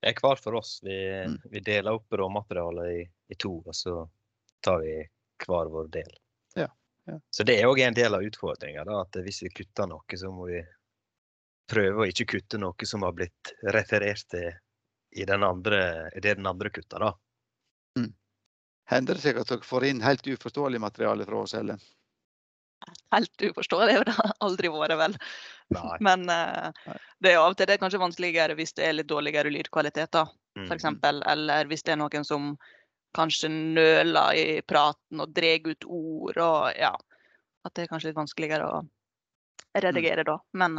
Det 0.00 0.08
er 0.14 0.20
hver 0.22 0.40
for 0.40 0.56
oss. 0.60 0.78
Vi, 0.82 0.96
Mm. 1.28 1.38
vi 1.52 1.60
deler 1.60 1.92
opp 1.98 2.12
råmaterialet 2.12 2.92
i, 2.96 3.00
i 3.28 3.34
to, 3.36 3.58
og 3.66 3.74
så 3.76 4.08
tar 4.64 4.80
vi 4.80 4.94
hver 5.44 5.68
vår 5.72 5.88
del. 5.92 6.10
Ja, 6.56 6.68
ja. 7.06 7.18
Så 7.30 7.44
det 7.44 7.58
er 7.60 7.68
òg 7.68 7.80
en 7.84 7.94
del 7.94 8.14
av 8.14 8.22
utfordringa, 8.24 8.86
at 9.00 9.20
hvis 9.24 9.42
vi 9.44 9.50
kutter 9.50 9.86
noe, 9.90 10.16
så 10.16 10.30
må 10.32 10.46
vi 10.48 10.62
prøve 11.70 12.02
å 12.02 12.08
ikke 12.08 12.26
kutte 12.32 12.58
noe 12.58 12.86
som 12.88 13.02
har 13.06 13.12
blitt 13.12 13.52
referert 13.74 14.24
til 14.32 14.50
i 15.12 15.24
den 15.26 15.42
andre, 15.42 16.10
det 16.14 16.36
den 16.38 16.46
andre 16.46 16.70
kutter, 16.70 16.98
da. 16.98 17.12
Hender 18.90 19.14
det 19.14 19.22
seg 19.22 19.36
at 19.38 19.46
dere 19.46 19.62
får 19.62 19.84
inn 19.86 20.00
helt 20.02 20.26
uforståelig 20.26 20.80
materiale 20.82 21.26
fra 21.26 21.42
oss, 21.44 21.52
eller? 21.54 21.78
Helt 23.10 23.42
uforståelig 23.42 23.94
har 23.98 24.04
det 24.06 24.14
aldri 24.46 24.70
vært, 24.70 24.96
vel. 25.00 25.16
Nei. 25.74 25.96
Men 26.06 26.26
uh, 26.30 26.70
det 27.22 27.32
er 27.32 27.40
av 27.40 27.52
og 27.52 27.58
til 27.58 27.66
det 27.70 27.76
er 27.76 27.82
kanskje 27.82 28.02
vanskeligere 28.02 28.56
hvis 28.58 28.74
det 28.78 28.86
er 28.86 28.96
litt 28.98 29.10
dårligere 29.10 29.50
lydkvalitet, 29.50 30.12
da, 30.14 30.26
f.eks. 30.26 30.66
for 30.68 30.76
eksempel. 30.76 31.22
Eller 31.30 31.70
hvis 31.70 31.82
det 31.86 31.94
er 31.96 32.00
noen 32.02 32.26
som 32.26 32.52
kanskje 33.16 33.50
nøler 33.50 34.38
i 34.38 34.46
praten 34.62 35.22
og 35.22 35.32
drar 35.34 35.66
ut 35.66 35.86
ord 35.86 36.38
og 36.44 36.78
ja. 36.78 36.94
At 37.66 37.74
det 37.76 37.84
er 37.84 37.90
kanskje 37.90 38.12
litt 38.12 38.20
vanskeligere 38.20 38.68
å 38.70 38.82
redigere 39.82 40.24
da. 40.26 40.38
Men 40.56 40.78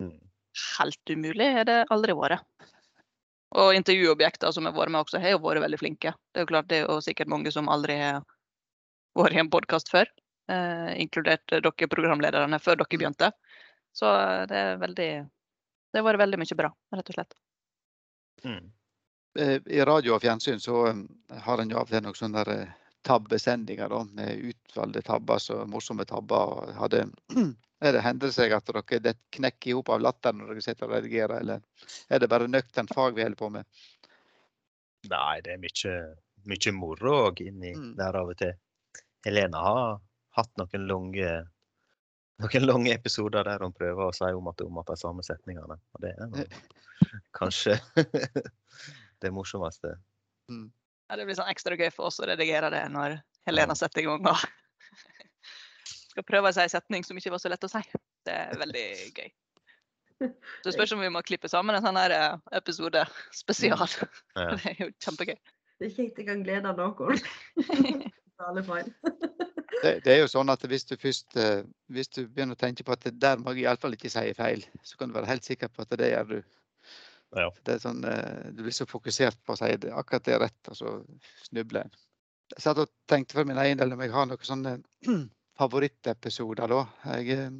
Mm. 0.00 0.16
helt 0.78 1.10
umulig 1.10 1.52
har 1.52 1.64
det 1.68 1.84
aldri 1.92 2.14
vært. 2.16 2.40
Og 3.60 3.74
intervjuobjekter 3.74 4.52
som 4.54 4.64
har 4.64 4.72
vært 4.72 4.92
med 4.94 5.02
også, 5.02 5.20
har 5.20 5.34
jo 5.34 5.42
vært 5.42 5.64
veldig 5.64 5.78
flinke. 5.80 6.14
Det 6.32 6.40
er 6.40 6.46
jo 6.46 6.50
klart 6.52 6.68
det 6.70 6.78
er 6.78 6.86
jo 6.86 7.00
sikkert 7.04 7.28
mange 7.28 7.50
som 7.52 7.68
aldri 7.68 7.98
har 7.98 8.22
vært 9.18 9.36
i 9.36 9.42
en 9.42 9.50
podkast 9.50 9.90
før. 9.90 10.08
Eh, 10.50 11.00
inkludert 11.02 11.46
dere 11.52 11.88
programlederne 11.90 12.58
før 12.58 12.80
dere 12.80 12.98
begynte. 12.98 13.30
Så 13.92 14.08
eh, 14.10 14.46
det 14.50 14.56
er 14.56 14.80
veldig 14.80 15.10
Det 15.90 15.98
har 15.98 16.06
vært 16.06 16.22
veldig 16.22 16.38
mye 16.38 16.56
bra, 16.58 16.70
rett 16.94 17.10
og 17.10 17.16
slett. 17.16 17.34
Mm. 18.44 18.70
Eh, 19.38 19.56
I 19.66 19.84
radio 19.86 20.14
og 20.16 20.22
fjernsyn 20.22 20.62
så 20.62 20.84
um, 20.90 21.04
har 21.44 21.58
en 21.58 21.70
jo 21.70 21.78
av 21.78 21.88
og 21.88 21.92
til 21.92 22.04
noen 22.04 22.18
sånne 22.18 22.44
eh, 22.54 22.76
tabbesendinger 23.06 23.90
da, 23.90 24.04
med 24.04 24.44
utvalgte 24.50 25.02
tabber, 25.06 25.42
så 25.42 25.64
morsomme 25.66 26.06
tabber. 26.06 26.72
Hadde, 26.78 27.04
er 27.84 27.96
det 27.96 28.04
Hender 28.06 28.30
det 28.30 28.36
seg 28.38 28.54
at 28.54 28.70
dere 28.70 29.00
det 29.02 29.16
knekker 29.34 29.70
i 29.72 29.76
hop 29.78 29.90
av 29.94 30.02
latter 30.02 30.34
når 30.34 30.54
dere 30.54 30.66
sitter 30.66 30.88
og 30.88 30.96
redigerer, 30.96 31.40
eller 31.42 31.62
er 32.08 32.22
det 32.22 32.30
bare 32.30 32.50
nøkternt 32.50 32.94
fag 32.94 33.18
vi 33.18 33.26
holder 33.26 33.38
på 33.38 33.50
med? 33.54 33.66
Nei, 35.10 35.40
det 35.42 35.54
er 35.56 35.62
mye, 35.62 35.96
mye 36.50 36.76
moro 36.76 37.16
òg 37.30 37.42
inni 37.46 37.74
Mm. 37.74 37.94
der 37.96 38.18
av 38.18 38.30
og 38.34 38.38
til. 38.38 38.54
Helena 39.24 39.62
har 39.64 40.00
hatt 40.36 40.52
noen 40.60 40.86
lange 40.86 41.30
noen 42.40 42.66
lange 42.66 42.92
episoder 42.94 43.44
der 43.44 43.64
hun 43.64 43.74
prøver 43.76 44.06
å 44.06 44.14
si 44.16 44.28
om 44.32 44.48
at 44.50 44.62
om 44.64 44.78
at 44.80 44.92
de 44.92 44.96
samme 45.00 45.24
setningene. 45.26 45.76
Og 45.76 46.04
det 46.04 46.14
er 46.16 46.30
noe, 46.30 46.46
kanskje 47.38 47.76
det 49.22 49.32
morsomste. 49.34 49.96
Ja, 50.50 51.18
det 51.18 51.26
blir 51.26 51.36
sånn 51.38 51.50
ekstra 51.52 51.76
gøy 51.78 51.90
for 51.94 52.08
oss 52.08 52.20
å 52.22 52.28
redigere 52.30 52.70
det 52.72 52.86
når 52.92 53.18
Helena 53.48 53.76
setter 53.78 54.02
i 54.02 54.08
gang 54.08 54.24
og 54.30 54.40
skal 56.14 56.26
prøve 56.26 56.50
å 56.50 56.56
si 56.56 56.64
en 56.64 56.72
setning 56.72 57.06
som 57.06 57.18
ikke 57.18 57.34
var 57.34 57.42
så 57.42 57.52
lett 57.52 57.66
å 57.66 57.72
si. 57.72 57.82
Det 58.26 58.36
er 58.46 58.58
veldig 58.60 58.86
gøy. 59.16 59.30
Så 60.20 60.66
det 60.68 60.74
spørs 60.74 60.92
om 60.92 61.00
vi 61.00 61.08
må 61.12 61.22
klippe 61.24 61.48
sammen 61.48 61.76
en 61.76 61.84
sånn 61.84 61.96
her 61.96 62.12
eh, 62.12 62.34
episode 62.58 63.06
spesial. 63.32 63.88
Ja. 64.36 64.50
Det 64.52 64.74
er 64.74 64.82
jo 64.84 64.90
kjempegøy. 65.00 65.38
Det 65.80 65.88
er 65.88 65.94
kjekt 65.94 66.20
jeg 66.20 66.28
kan 66.28 66.42
glede 66.44 66.74
noen. 66.76 67.22
Alle 68.44 68.64
feil. 68.64 68.92
Det, 69.80 69.92
det 70.04 70.12
er 70.12 70.18
jo 70.20 70.28
sånn 70.28 70.52
at 70.52 70.64
hvis 70.68 70.84
du 70.88 70.94
først 71.00 71.36
eh, 71.40 71.62
hvis 71.92 72.10
du 72.12 72.22
begynner 72.26 72.56
å 72.56 72.60
tenke 72.60 72.84
på 72.84 72.92
at 72.92 73.04
det 73.06 73.14
der 73.22 73.40
må 73.40 73.54
jeg 73.54 73.64
iallfall 73.64 73.96
ikke 73.96 74.12
si 74.12 74.26
feil, 74.36 74.64
så 74.84 74.98
kan 75.00 75.10
du 75.10 75.16
være 75.16 75.30
helt 75.30 75.46
sikker 75.46 75.70
på 75.72 75.84
at 75.84 75.94
det 76.00 76.10
gjør 76.12 76.28
du. 76.34 76.38
Ja. 77.38 77.46
Det 77.64 77.76
er 77.76 77.82
sånn, 77.82 78.04
eh, 78.04 78.50
Du 78.52 78.64
blir 78.66 78.74
så 78.74 78.86
fokusert 78.90 79.38
på 79.46 79.54
å 79.54 79.60
si 79.60 79.70
det, 79.80 79.92
akkurat 79.96 80.26
det 80.26 80.36
er 80.36 80.42
rett, 80.44 80.60
og 80.72 80.76
så 80.76 80.94
snubler 81.46 81.86
en. 81.86 81.98
Jeg 82.50 82.64
satt 82.64 82.80
og 82.82 82.90
tenkte 83.08 83.38
for 83.38 83.46
min 83.46 83.60
egen 83.62 83.78
del 83.78 83.94
om 83.94 84.02
jeg 84.02 84.12
har 84.12 84.26
noen 84.26 84.48
sånne 84.48 84.74
favorittepisoder. 85.60 86.74
da. 86.74 86.82
Jeg 87.14 87.38
eh, 87.38 87.56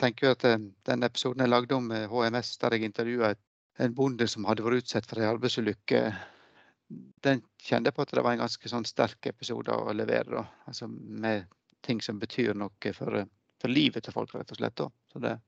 tenker 0.00 0.28
jo 0.28 0.36
at 0.36 0.46
den 0.90 1.08
episoden 1.08 1.42
jeg 1.42 1.54
lagde 1.54 1.78
om 1.78 1.90
HMS, 1.90 2.54
der 2.62 2.76
jeg 2.76 2.90
intervjua 2.90 3.34
en 3.82 3.94
bonde 3.94 4.28
som 4.30 4.46
hadde 4.46 4.62
vært 4.62 4.84
utsatt 4.84 5.08
for 5.10 5.18
en 5.18 5.32
arbeidsulykke, 5.32 6.04
den 7.24 7.42
kjente 7.58 7.90
jeg 7.90 7.96
på 7.96 8.04
at 8.04 8.12
det 8.14 8.22
var 8.22 8.36
en 8.36 8.44
ganske 8.44 8.70
sånn 8.70 8.86
sterk 8.86 9.26
episode 9.30 9.74
å 9.74 9.92
levere. 9.96 10.30
da. 10.36 10.44
Altså 10.68 10.86
med 10.88 11.48
ting 11.84 12.02
som 12.02 12.20
betyr 12.20 12.54
noe 12.58 12.94
for, 12.96 13.18
eh, 13.20 13.30
for 13.60 13.72
livet 13.72 14.04
til 14.06 14.14
folk, 14.16 14.34
rett 14.34 14.52
og 14.54 14.60
slett. 14.60 14.76
da. 14.80 14.88
Så 15.12 15.22
det 15.22 15.34
er 15.34 15.42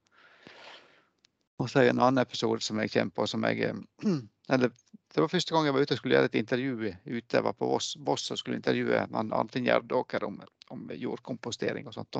det 1.72 1.88
en 1.88 2.00
annen 2.00 2.20
episode 2.20 2.60
som 2.60 2.78
jeg 2.80 2.92
kommer 2.92 3.16
på 3.16 3.26
som 3.26 3.44
jeg 3.48 3.62
eh, 3.64 3.78
eller, 4.52 4.70
Det 5.14 5.22
var 5.22 5.32
første 5.32 5.54
gang 5.54 5.64
jeg 5.64 5.74
var 5.74 5.82
ute 5.82 5.94
og 5.94 5.98
skulle 5.98 6.14
gjøre 6.18 6.28
et 6.28 6.34
intervju 6.42 6.72
ute. 6.76 7.32
Jeg 7.32 7.44
var 7.44 7.54
på 7.56 7.66
Voss, 7.70 7.96
og 8.30 8.38
skulle 8.38 8.58
intervjue 8.58 9.06
Arnfinn 9.16 9.64
Gjerdåker 9.64 10.24
om, 10.24 10.42
om 10.68 10.90
jordkompostering 10.92 11.86
og 11.86 11.94
sånt. 11.94 12.18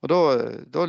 Og 0.00 0.08
da, 0.10 0.18
da, 0.66 0.86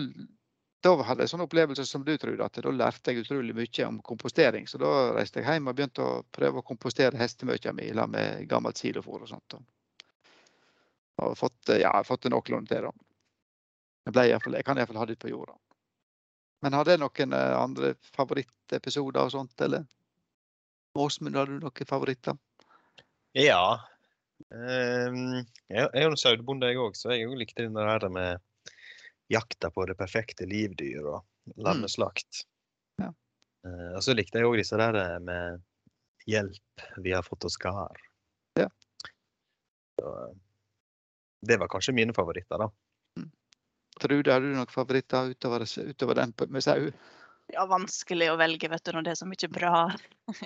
da 0.81 0.95
hadde 1.05 1.21
jeg 1.21 1.33
sånn 1.35 1.45
opplevelse 1.45 1.85
som 1.85 2.05
du, 2.07 2.15
Trude, 2.17 2.41
at 2.41 2.57
da 2.57 2.73
lærte 2.73 3.13
jeg 3.13 3.21
utrolig 3.27 3.53
mye 3.53 3.85
om 3.85 3.99
kompostering. 4.01 4.65
Så 4.65 4.81
da 4.81 5.11
reiste 5.13 5.43
jeg 5.43 5.51
hjem 5.51 5.69
og 5.69 5.77
begynte 5.77 6.07
å 6.07 6.23
prøve 6.33 6.63
å 6.63 6.65
kompostere 6.65 7.21
hestemøkka 7.21 7.75
mi 7.77 7.91
med 8.15 8.47
gammelt 8.49 8.81
silofôr 8.81 9.21
og 9.21 9.29
sånt. 9.29 9.45
da. 9.53 9.61
Fått, 11.37 11.59
ja, 11.67 11.77
jeg 11.83 11.91
har 11.91 12.05
fått 12.07 12.23
det 12.25 12.31
noenlunde 12.33 12.71
til. 12.71 12.87
da. 12.87 12.91
Jeg, 14.09 14.39
jeg 14.39 14.65
kan 14.65 14.79
iallfall 14.79 15.01
ha 15.01 15.07
det 15.09 15.19
på 15.21 15.29
jorda. 15.29 15.53
Men 16.61 16.77
har 16.77 16.85
det 16.85 16.97
noen 17.01 17.33
eh, 17.33 17.55
andre 17.57 17.93
favorittepisoder 18.15 19.25
og 19.25 19.33
sånt, 19.33 19.55
eller? 19.65 19.85
Åsmund, 20.97 21.37
har 21.37 21.49
du 21.49 21.57
noen 21.61 21.89
favoritter? 21.89 22.37
Ja. 23.37 23.79
Um, 24.49 25.41
jeg 25.69 25.85
jeg 25.85 25.89
er 26.01 26.07
jo 26.09 26.19
sauebonde, 26.19 26.69
jeg 26.69 26.81
òg, 26.81 26.97
så 26.97 27.13
jeg 27.15 27.29
likte 27.37 27.65
den 27.65 27.77
der 27.77 28.07
med 28.09 28.41
jakta 29.31 29.71
på 29.71 29.85
det 29.87 29.95
perfekte 29.97 30.47
livdyr 30.49 31.05
og 31.05 31.55
lammeslakt. 31.63 32.43
Ja. 33.01 33.11
Uh, 33.65 33.91
og 33.95 34.01
så 34.05 34.17
likte 34.17 34.41
jeg 34.41 34.49
òg 34.49 34.59
disse 34.59 34.77
der 34.81 34.97
med 35.23 35.61
hjelp, 36.29 36.85
vi 37.01 37.13
har 37.15 37.25
fått 37.25 37.45
oss 37.47 37.57
gard. 37.61 37.97
Ja. 38.59 38.67
Så, 39.97 40.11
eh, 40.11 40.33
det 41.41 41.57
var 41.61 41.69
kanskje 41.71 41.93
mine 41.97 42.13
favoritter, 42.13 42.61
da. 42.61 42.69
Trude, 44.01 44.31
har 44.31 44.41
du 44.41 44.47
noen 44.53 44.69
favoritter 44.71 45.33
utover, 45.35 45.65
utover 45.65 46.17
den 46.17 46.31
med 46.49 46.63
sau? 46.63 46.87
Ja, 47.51 47.65
vanskelig 47.67 48.29
å 48.31 48.37
velge, 48.39 48.69
vet 48.71 48.85
du, 48.87 48.93
når 48.95 49.03
det 49.05 49.11
er 49.11 49.19
så 49.19 49.27
mye 49.27 49.49
bra. 49.51 49.81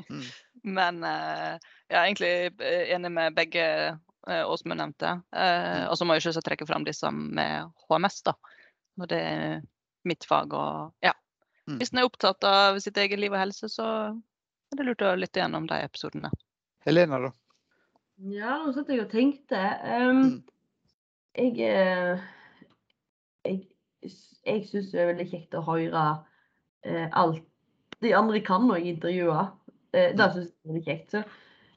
Mm. 0.09 0.23
Men 0.79 1.03
uh, 1.05 1.53
jeg 1.87 1.95
er 1.99 2.01
egentlig 2.07 2.31
eh, 2.65 2.89
enig 2.95 3.11
med 3.13 3.35
begge 3.37 3.65
uh, 3.93 4.43
Åsmund 4.49 4.81
nevnte. 4.81 5.19
Uh, 5.29 5.85
Mm. 5.85 5.91
og 5.91 5.97
så 5.99 6.07
må 6.07 6.15
jeg 6.17 6.25
selvsagt 6.25 6.47
trekke 6.49 6.67
fram 6.67 6.87
disse 6.87 7.11
med 7.13 7.69
HMS, 7.85 8.23
da. 8.25 8.33
Når 8.97 9.11
det 9.11 9.21
er 9.21 9.61
mitt 10.09 10.25
fag 10.25 10.53
og 10.57 11.05
ja. 11.05 11.13
Mm. 11.69 11.77
Hvis 11.79 11.93
en 11.93 12.01
er 12.01 12.09
opptatt 12.09 12.43
av 12.49 12.79
sitt 12.81 12.97
eget 13.01 13.21
liv 13.21 13.33
og 13.33 13.39
helse, 13.41 13.69
så 13.71 13.85
er 14.09 14.79
det 14.79 14.85
lurt 14.89 15.05
å 15.05 15.13
lytte 15.17 15.41
gjennom 15.41 15.69
de 15.69 15.79
episodene. 15.85 16.29
Helena, 16.85 17.21
da? 17.27 17.31
Ja, 18.31 18.57
nå 18.63 18.73
satt 18.75 18.89
jeg 18.93 19.05
og 19.05 19.13
tenkte. 19.13 19.61
Um, 19.85 20.19
Mm. 20.25 20.35
Jeg 21.35 21.59
eh, 21.59 22.19
Jeg, 23.45 23.59
jeg 24.45 24.63
syns 24.69 24.91
det 24.91 25.01
er 25.01 25.09
veldig 25.11 25.27
kjekt 25.29 25.57
å 25.57 25.63
høre 25.65 26.05
eh, 26.85 27.07
alt 27.11 27.43
de 28.03 28.11
andre 28.15 28.41
kan 28.45 28.65
når 28.67 28.81
jeg 28.81 28.95
intervjuer. 28.95 29.49
Eh, 29.95 30.11
det 30.17 30.29
syns 30.33 30.49
jeg 30.49 30.55
er 30.55 30.71
veldig 30.71 30.85
kjekt. 30.85 31.15
Så 31.15 31.23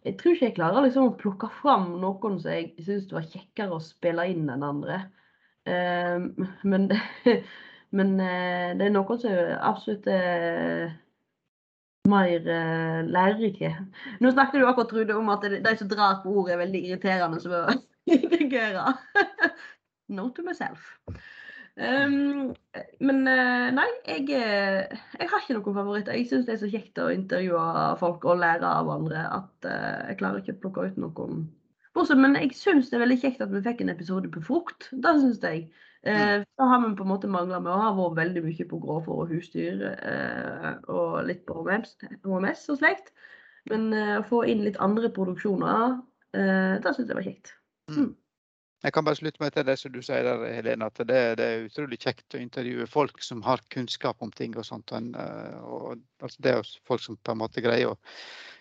jeg 0.07 0.19
tror 0.19 0.35
ikke 0.35 0.49
jeg 0.49 0.57
klarer 0.59 0.87
liksom 0.87 1.11
å 1.11 1.17
plukke 1.21 1.51
fram 1.61 1.91
noen 2.03 2.39
som 2.43 2.55
jeg 2.55 2.87
syns 2.87 3.11
var 3.13 3.27
kjekkere 3.29 3.77
å 3.77 3.83
spille 3.83 4.29
inn 4.33 4.49
enn 4.53 4.67
andre. 4.67 5.03
Um, 5.69 6.31
men 6.65 6.89
men 7.99 8.15
det 8.21 8.87
er 8.87 8.93
noen 8.93 9.21
som 9.21 9.35
absolutt 9.65 10.07
er 10.13 10.89
mer 12.09 12.49
eh, 12.49 13.05
lærerike. 13.09 13.71
Nå 14.21 14.33
snakket 14.33 14.61
du 14.61 14.67
akkurat, 14.67 14.91
Trude, 14.91 15.17
om 15.17 15.29
at 15.33 15.45
de 15.49 15.77
som 15.79 15.91
drar 15.91 16.21
på 16.23 16.33
ordet, 16.33 16.55
er 16.55 16.63
veldig 16.63 16.83
irriterende 16.87 17.41
integrere. 18.19 18.95
Note 20.19 20.39
to 20.39 20.47
myself. 20.47 20.95
Um, 21.79 22.55
men 22.99 23.21
eh, 23.31 23.69
nei, 23.71 23.87
jeg, 24.09 24.25
eh, 24.35 24.97
jeg 25.21 25.29
har 25.31 25.45
ikke 25.45 25.59
noen 25.59 25.77
favoritter. 25.77 26.17
Jeg 26.17 26.27
syns 26.31 26.49
det 26.49 26.57
er 26.57 26.63
så 26.65 26.71
kjekt 26.73 26.99
å 26.99 27.11
intervjue 27.15 27.67
folk 28.01 28.25
og 28.27 28.41
lære 28.41 28.67
av 28.81 28.91
andre 28.91 29.27
at 29.37 29.69
uh, 29.69 30.09
jeg 30.09 30.19
klarer 30.19 30.43
ikke 30.43 30.57
å 30.57 30.63
plukke 30.65 30.89
ut 30.89 30.99
noen. 31.05 31.45
Bortsett, 31.95 32.19
men 32.21 32.35
jeg 32.39 32.57
syns 32.59 32.91
det 32.91 32.99
er 32.99 33.05
veldig 33.05 33.21
kjekt 33.23 33.45
at 33.45 33.53
vi 33.53 33.63
fikk 33.63 33.85
en 33.85 33.93
episode 33.95 34.31
på 34.35 34.43
frukt. 34.49 34.89
Det 34.91 35.15
syns 35.21 35.39
jeg. 35.45 35.69
Eh, 36.07 36.45
da 36.59 36.67
har 36.71 36.83
vi 36.85 36.97
på 36.97 37.03
en 37.03 37.11
måte 37.11 37.31
mangla 37.31 37.59
med 37.63 37.73
å 37.75 37.79
ha 37.83 37.89
vært 37.97 38.21
veldig 38.21 38.43
mye 38.45 38.67
på 38.71 38.79
gråfòr 38.83 39.25
og 39.25 39.33
husdyr 39.33 39.83
eh, 39.89 40.69
og 40.95 41.17
litt 41.27 41.43
på 41.49 41.57
HMS, 41.59 41.97
HMS 42.23 42.69
og 42.71 42.79
slikt. 42.83 43.11
Men 43.69 43.91
å 43.93 44.23
få 44.25 44.45
inn 44.49 44.63
litt 44.65 44.79
andre 44.81 45.11
produksjoner, 45.13 45.99
eh, 46.39 46.79
det 46.79 46.95
syns 46.95 47.11
jeg 47.11 47.19
var 47.19 47.27
kjekt. 47.27 47.58
Jeg 48.85 48.95
kan 48.95 49.03
bare 49.03 49.19
slutte 49.19 49.43
meg 49.43 49.51
til 49.55 49.65
det 49.67 49.75
som 49.81 49.91
du 49.91 49.99
sier 50.07 50.23
der, 50.23 50.43
Helene, 50.55 50.87
at 50.87 51.01
det, 51.03 51.23
det 51.41 51.47
er 51.47 51.65
utrolig 51.67 51.99
kjekt 51.99 52.37
å 52.39 52.43
intervjue 52.43 52.87
folk 52.87 53.23
som 53.27 53.41
har 53.43 53.63
kunnskap 53.75 54.23
om 54.23 54.31
ting 54.31 54.55
og 54.55 54.67
sånt. 54.69 54.93
Og, 54.95 55.09
eh, 55.19 55.57
og, 55.67 56.05
altså 56.23 56.45
det 56.47 56.53
er 56.53 56.71
folk 56.87 57.03
som 57.03 57.19
på 57.19 57.35
en 57.35 57.41
måte 57.43 57.65
greier 57.65 57.95
å 57.95 57.99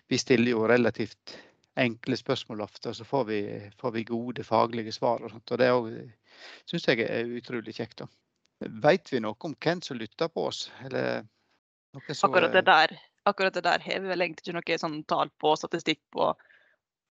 Vi 0.08 0.18
stiller 0.18 0.54
jo 0.54 0.64
relativt 0.66 1.36
enkle 1.78 2.16
spørsmål 2.16 2.64
ofte, 2.64 2.88
og 2.90 2.96
så 2.96 3.04
får 3.04 3.24
vi, 3.28 3.40
får 3.78 3.92
vi 3.94 4.04
gode 4.08 4.44
faglige 4.44 4.92
svar. 4.92 5.22
og 5.22 5.30
sånt, 5.30 5.52
og 5.52 5.58
Det 5.58 6.08
syns 6.66 6.88
jeg 6.88 7.04
er 7.04 7.28
utrolig 7.38 7.76
kjekt. 7.76 7.98
da. 7.98 8.08
Vet 8.88 9.12
vi 9.12 9.20
noe 9.20 9.36
om 9.38 9.54
hvem 9.54 9.82
som 9.82 9.98
lytter 10.00 10.28
på 10.28 10.48
oss? 10.50 10.72
Eller 10.82 11.28
noe 11.94 12.14
så 12.14 12.26
Akkurat 12.26 12.52
det 12.52 12.64
der, 12.66 12.98
akkurat 13.24 13.54
det 13.54 13.62
der 13.62 13.78
har 13.78 14.00
vi 14.00 14.08
vel 14.08 14.24
egentlig 14.24 14.48
ikke 14.48 14.58
noe 14.58 14.78
sånn 14.82 15.04
tall 15.04 15.30
på, 15.38 15.54
statistikk 15.54 16.00
på 16.10 16.32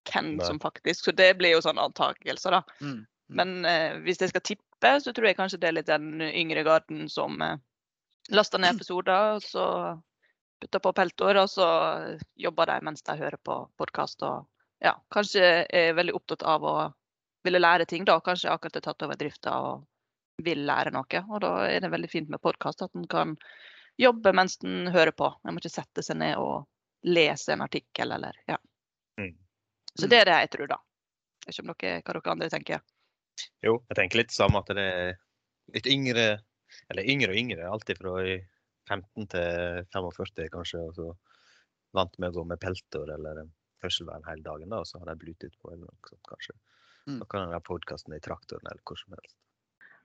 hvem 0.09 0.35
Nei. 0.37 0.45
som 0.45 0.59
faktisk 0.59 1.05
Så 1.05 1.13
det 1.15 1.33
blir 1.39 1.55
jo 1.55 1.63
sånn 1.63 1.79
antakelser, 1.81 2.57
da. 2.57 2.63
Mm, 2.81 2.97
mm. 2.97 3.05
Men 3.39 3.53
eh, 3.65 3.99
hvis 4.05 4.21
jeg 4.21 4.33
skal 4.33 4.45
tippe, 4.45 4.93
så 5.03 5.13
tror 5.13 5.29
jeg 5.29 5.39
kanskje 5.39 5.61
det 5.61 5.71
er 5.71 5.77
litt 5.79 5.89
den 5.91 6.21
yngre 6.27 6.63
garden 6.67 7.07
som 7.11 7.41
eh, 7.41 7.57
laster 8.33 8.61
ned 8.61 8.75
episoder, 8.77 9.37
og 9.37 9.45
så 9.45 9.65
putter 10.61 10.81
på 10.81 10.93
peltor, 10.97 11.41
og 11.43 11.49
så 11.51 11.67
jobber 12.35 12.71
de 12.71 12.79
mens 12.87 13.05
de 13.05 13.17
hører 13.17 13.37
på 13.45 13.59
podkast. 13.77 14.23
Og 14.25 14.47
ja, 14.83 14.95
kanskje 15.13 15.65
er 15.65 15.97
veldig 15.97 16.15
opptatt 16.17 16.45
av 16.47 16.65
å 16.65 16.77
ville 17.45 17.61
lære 17.61 17.85
ting, 17.85 18.05
da. 18.05 18.19
Kanskje 18.23 18.51
akkurat 18.51 18.79
er 18.79 18.85
tatt 18.89 19.05
over 19.05 19.19
drifta 19.19 19.53
og 19.63 19.85
vil 20.43 20.65
lære 20.67 20.93
noe. 20.93 21.23
Og 21.29 21.41
da 21.43 21.51
er 21.67 21.81
det 21.81 21.91
veldig 21.93 22.09
fint 22.11 22.31
med 22.33 22.41
podkast, 22.43 22.83
at 22.85 22.95
en 22.97 23.07
kan 23.09 23.35
jobbe 23.97 24.33
mens 24.35 24.59
en 24.63 24.89
hører 24.93 25.13
på. 25.17 25.29
En 25.43 25.55
må 25.55 25.61
ikke 25.61 25.73
sette 25.77 26.03
seg 26.05 26.19
ned 26.21 26.37
og 26.41 26.67
lese 27.07 27.53
en 27.53 27.63
artikkel 27.65 28.11
eller 28.11 28.37
ja. 28.49 28.57
Mm. 29.97 30.01
Så 30.01 30.09
det 30.11 30.21
er 30.21 30.29
det 30.29 30.37
jeg 30.43 30.51
tror, 30.53 30.69
da. 30.73 30.77
Jeg 31.41 31.49
vet 31.49 31.57
ikke 31.57 31.63
om 31.65 31.73
dere, 31.73 32.01
hva 32.05 32.13
dere 32.17 32.33
andre 32.35 32.49
tenker. 32.53 32.83
Jo, 33.65 33.73
jeg 33.89 33.97
tenker 33.97 34.21
litt 34.21 34.29
det 34.29 34.37
samme 34.37 34.61
at 34.61 34.69
det 34.77 34.83
er 34.83 35.15
litt 35.73 35.89
yngre, 35.89 36.27
eller 36.91 37.09
yngre 37.13 37.33
og 37.33 37.41
yngre. 37.41 37.69
Alltid 37.69 38.01
fra 38.01 38.17
15 38.87 39.29
til 39.33 39.81
45 39.93 40.51
kanskje. 40.53 40.83
Og 40.85 40.93
så 40.97 41.07
vant 41.97 42.17
med 42.21 42.29
å 42.29 42.39
gå 42.39 42.45
med 42.51 42.61
peltor 42.61 43.09
eller 43.13 43.41
en 43.41 43.51
hørselvern 43.83 44.25
hele 44.27 44.45
dagen, 44.45 44.69
da, 44.69 44.81
og 44.81 44.89
så 44.89 45.01
har 45.01 45.11
de 45.11 45.17
Bluetooth 45.21 45.57
på 45.61 45.71
eller 45.73 45.85
noe 45.85 46.09
sånt 46.09 46.29
kanskje. 46.29 46.55
Mm. 47.07 47.19
Da 47.21 47.27
kan 47.29 47.45
en 47.45 47.55
ha 47.55 47.61
podkasten 47.63 48.15
i 48.17 48.23
traktoren 48.23 48.67
eller 48.67 48.83
hvor 48.85 48.99
som 48.99 49.15
helst. 49.15 49.37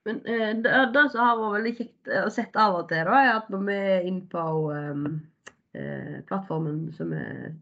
Men 0.07 0.19
eh, 0.27 0.51
det, 0.59 0.71
det 0.93 1.03
som 1.11 1.23
har 1.23 1.39
vært 1.39 1.57
veldig 1.57 1.75
kjekt 1.79 2.09
eh, 2.11 2.25
å 2.27 2.31
sette 2.33 2.59
av 2.59 2.79
og 2.81 2.89
til, 2.89 3.03
da, 3.07 3.19
er 3.19 3.35
at 3.37 3.51
når 3.51 3.67
vi 3.69 3.77
er 3.95 4.07
inne 4.09 4.25
på 4.31 4.43
um, 4.71 5.05
eh, 5.79 6.17
plattformen 6.29 6.81
som 6.97 7.13
eh, 7.17 7.53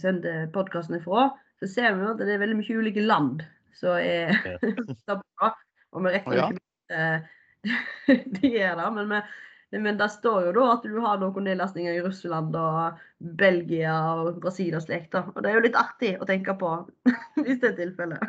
sender 0.00 0.46
podkasten 0.54 0.98
ifra, 0.98 1.28
så 1.60 1.68
ser 1.68 1.96
vi 1.98 2.08
at 2.08 2.20
det 2.22 2.32
er 2.34 2.40
veldig 2.42 2.60
mye 2.60 2.80
ulike 2.80 3.04
land 3.04 3.44
som 3.76 3.98
er 3.98 4.32
Ja. 4.44 4.56
bra. 5.38 5.52
Og 5.90 6.04
vi 6.04 6.14
rekker 6.14 6.32
Å, 6.32 6.38
ja. 6.38 6.48
ikke 6.50 6.96
eh, 6.96 8.24
de 8.40 8.50
er 8.56 8.76
der, 8.78 8.90
men, 8.94 9.10
vi, 9.10 9.80
men 9.82 9.98
det 10.00 10.08
står 10.14 10.48
jo 10.48 10.52
da 10.56 10.66
at 10.76 10.86
du 10.86 11.00
har 11.02 11.18
noen 11.20 11.44
nedlastninger 11.48 11.98
i 11.98 12.04
Russland 12.04 12.56
og 12.56 13.00
Belgia 13.40 13.96
og 14.20 14.38
Brasil 14.40 14.76
og 14.78 14.84
slikt. 14.86 15.16
Og 15.18 15.42
det 15.42 15.50
er 15.50 15.58
jo 15.58 15.66
litt 15.66 15.78
artig 15.78 16.14
å 16.20 16.28
tenke 16.28 16.56
på 16.60 16.72
hvis 17.44 17.60
det 17.60 17.74
er 17.74 17.78
tilfellet. 17.82 18.24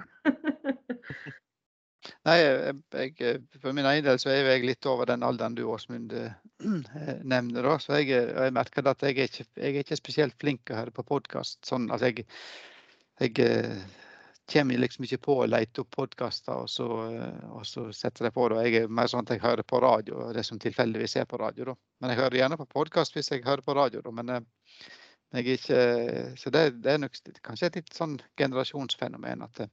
Nei, 2.26 2.38
jeg, 2.42 2.76
jeg, 2.98 3.40
for 3.62 3.78
min 3.78 3.86
egen 3.86 4.06
del 4.08 4.20
så 4.22 4.32
er 4.34 4.48
jeg 4.50 4.66
litt 4.66 4.88
over 4.90 5.10
den 5.10 5.26
alderen 5.26 5.56
du 5.58 5.64
Åsmund 5.70 6.14
eh, 6.18 6.34
nevner. 7.22 7.62
da, 7.62 7.78
så 7.82 8.00
jeg, 8.00 8.18
og 8.32 8.46
jeg 8.48 8.56
merker 8.58 8.90
at 8.90 9.06
jeg 9.06 9.18
er, 9.18 9.30
ikke, 9.30 9.48
jeg 9.62 9.76
er 9.76 9.84
ikke 9.84 10.00
spesielt 10.00 10.38
flink 10.42 10.64
til 10.66 10.76
å 10.78 10.82
høre 10.82 10.96
på 10.96 11.06
podkast. 11.06 11.60
Sånn, 11.68 11.90
at 11.94 12.06
jeg, 12.06 12.26
jeg 13.22 13.46
eh, 13.46 13.84
kommer 14.54 14.82
liksom 14.82 15.06
ikke 15.06 15.22
på 15.28 15.36
å 15.42 15.50
lete 15.50 15.84
opp 15.84 15.92
podkaster 15.96 16.66
og, 16.66 17.04
eh, 17.14 17.44
og 17.54 17.68
så 17.68 17.88
setter 17.96 18.28
jeg 18.28 18.36
på 18.38 18.48
det. 18.52 18.64
Jeg 18.66 18.84
er 18.84 18.96
mer 19.00 19.12
sånn 19.12 19.26
at 19.26 19.36
jeg 19.36 19.44
hører 19.46 19.68
på 19.68 19.82
radio, 19.84 20.32
det 20.36 20.46
som 20.48 20.60
tilfeldigvis 20.62 21.20
er 21.22 21.30
på 21.30 21.40
radio. 21.42 21.72
da. 21.72 21.78
Men 22.02 22.14
jeg 22.14 22.22
hører 22.24 22.40
gjerne 22.42 22.60
på 22.60 22.70
podkast 22.80 23.16
hvis 23.16 23.32
jeg 23.32 23.46
hører 23.46 23.66
på 23.66 23.78
radio. 23.78 24.02
da, 24.02 24.16
men 24.22 24.34
eh, 24.38 24.50
jeg 25.32 25.46
er 25.46 25.54
ikke, 25.56 25.84
så 26.36 26.52
det, 26.52 26.62
det 26.84 26.92
er 26.92 26.98
nok 27.00 27.14
kanskje 27.46 27.70
et 27.70 27.78
litt 27.80 27.94
sånn 27.96 28.18
generasjonsfenomen. 28.42 29.46
at 29.48 29.64
eh, 29.64 29.72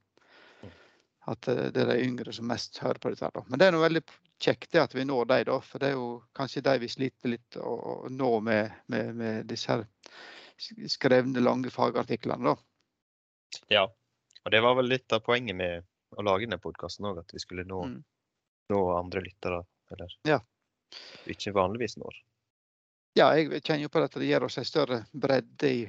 at 1.29 1.47
eh, 1.51 1.67
det 1.75 1.83
er 1.83 1.91
de 1.93 2.03
yngre 2.07 2.33
som 2.35 2.47
mest 2.49 2.77
hører 2.83 2.99
på 3.03 3.11
dette. 3.13 3.29
da. 3.35 3.43
Men 3.47 3.59
det 3.61 3.67
er 3.69 3.75
noe 3.75 3.85
veldig 3.85 4.01
kjekt 4.39 4.75
at 4.79 4.93
vi 4.95 5.03
når 5.07 5.25
dem, 5.29 5.45
da. 5.51 5.59
For 5.65 5.79
det 5.83 5.91
er 5.91 5.97
jo 5.97 6.09
kanskje 6.37 6.63
de 6.65 6.75
vi 6.81 6.89
sliter 6.91 7.33
litt 7.35 7.57
å, 7.59 7.73
å 7.93 7.95
nå 8.09 8.31
med, 8.45 8.71
med, 8.87 9.15
med 9.19 9.47
disse 9.49 9.71
her 9.73 9.85
skrevne, 10.91 11.39
lange 11.43 11.71
fagartiklene. 11.71 12.53
da. 12.53 12.55
Ja, 13.73 13.83
og 14.45 14.51
det 14.53 14.61
var 14.63 14.75
vel 14.79 14.89
litt 14.91 15.11
av 15.15 15.23
poenget 15.25 15.55
med 15.57 15.85
å 16.17 16.23
lage 16.25 16.45
denne 16.47 16.59
podkasten 16.61 17.05
òg, 17.09 17.19
at 17.23 17.33
vi 17.35 17.39
skulle 17.43 17.65
nå, 17.67 17.83
Mm. 17.85 17.99
nå 18.73 18.79
andre 18.97 19.21
lyttere. 19.21 19.63
Eller 19.91 20.07
Ja. 20.25 20.39
ikke 21.25 21.53
vanligvis 21.53 21.97
når. 21.97 22.15
Ja, 23.17 23.31
jeg 23.35 23.49
kjenner 23.63 23.81
jo 23.87 23.89
på 23.89 24.03
at 24.03 24.13
det 24.13 24.27
gir 24.29 24.43
oss 24.45 24.57
en 24.57 24.65
større 24.65 25.05
bredde 25.13 25.67
i, 25.69 25.79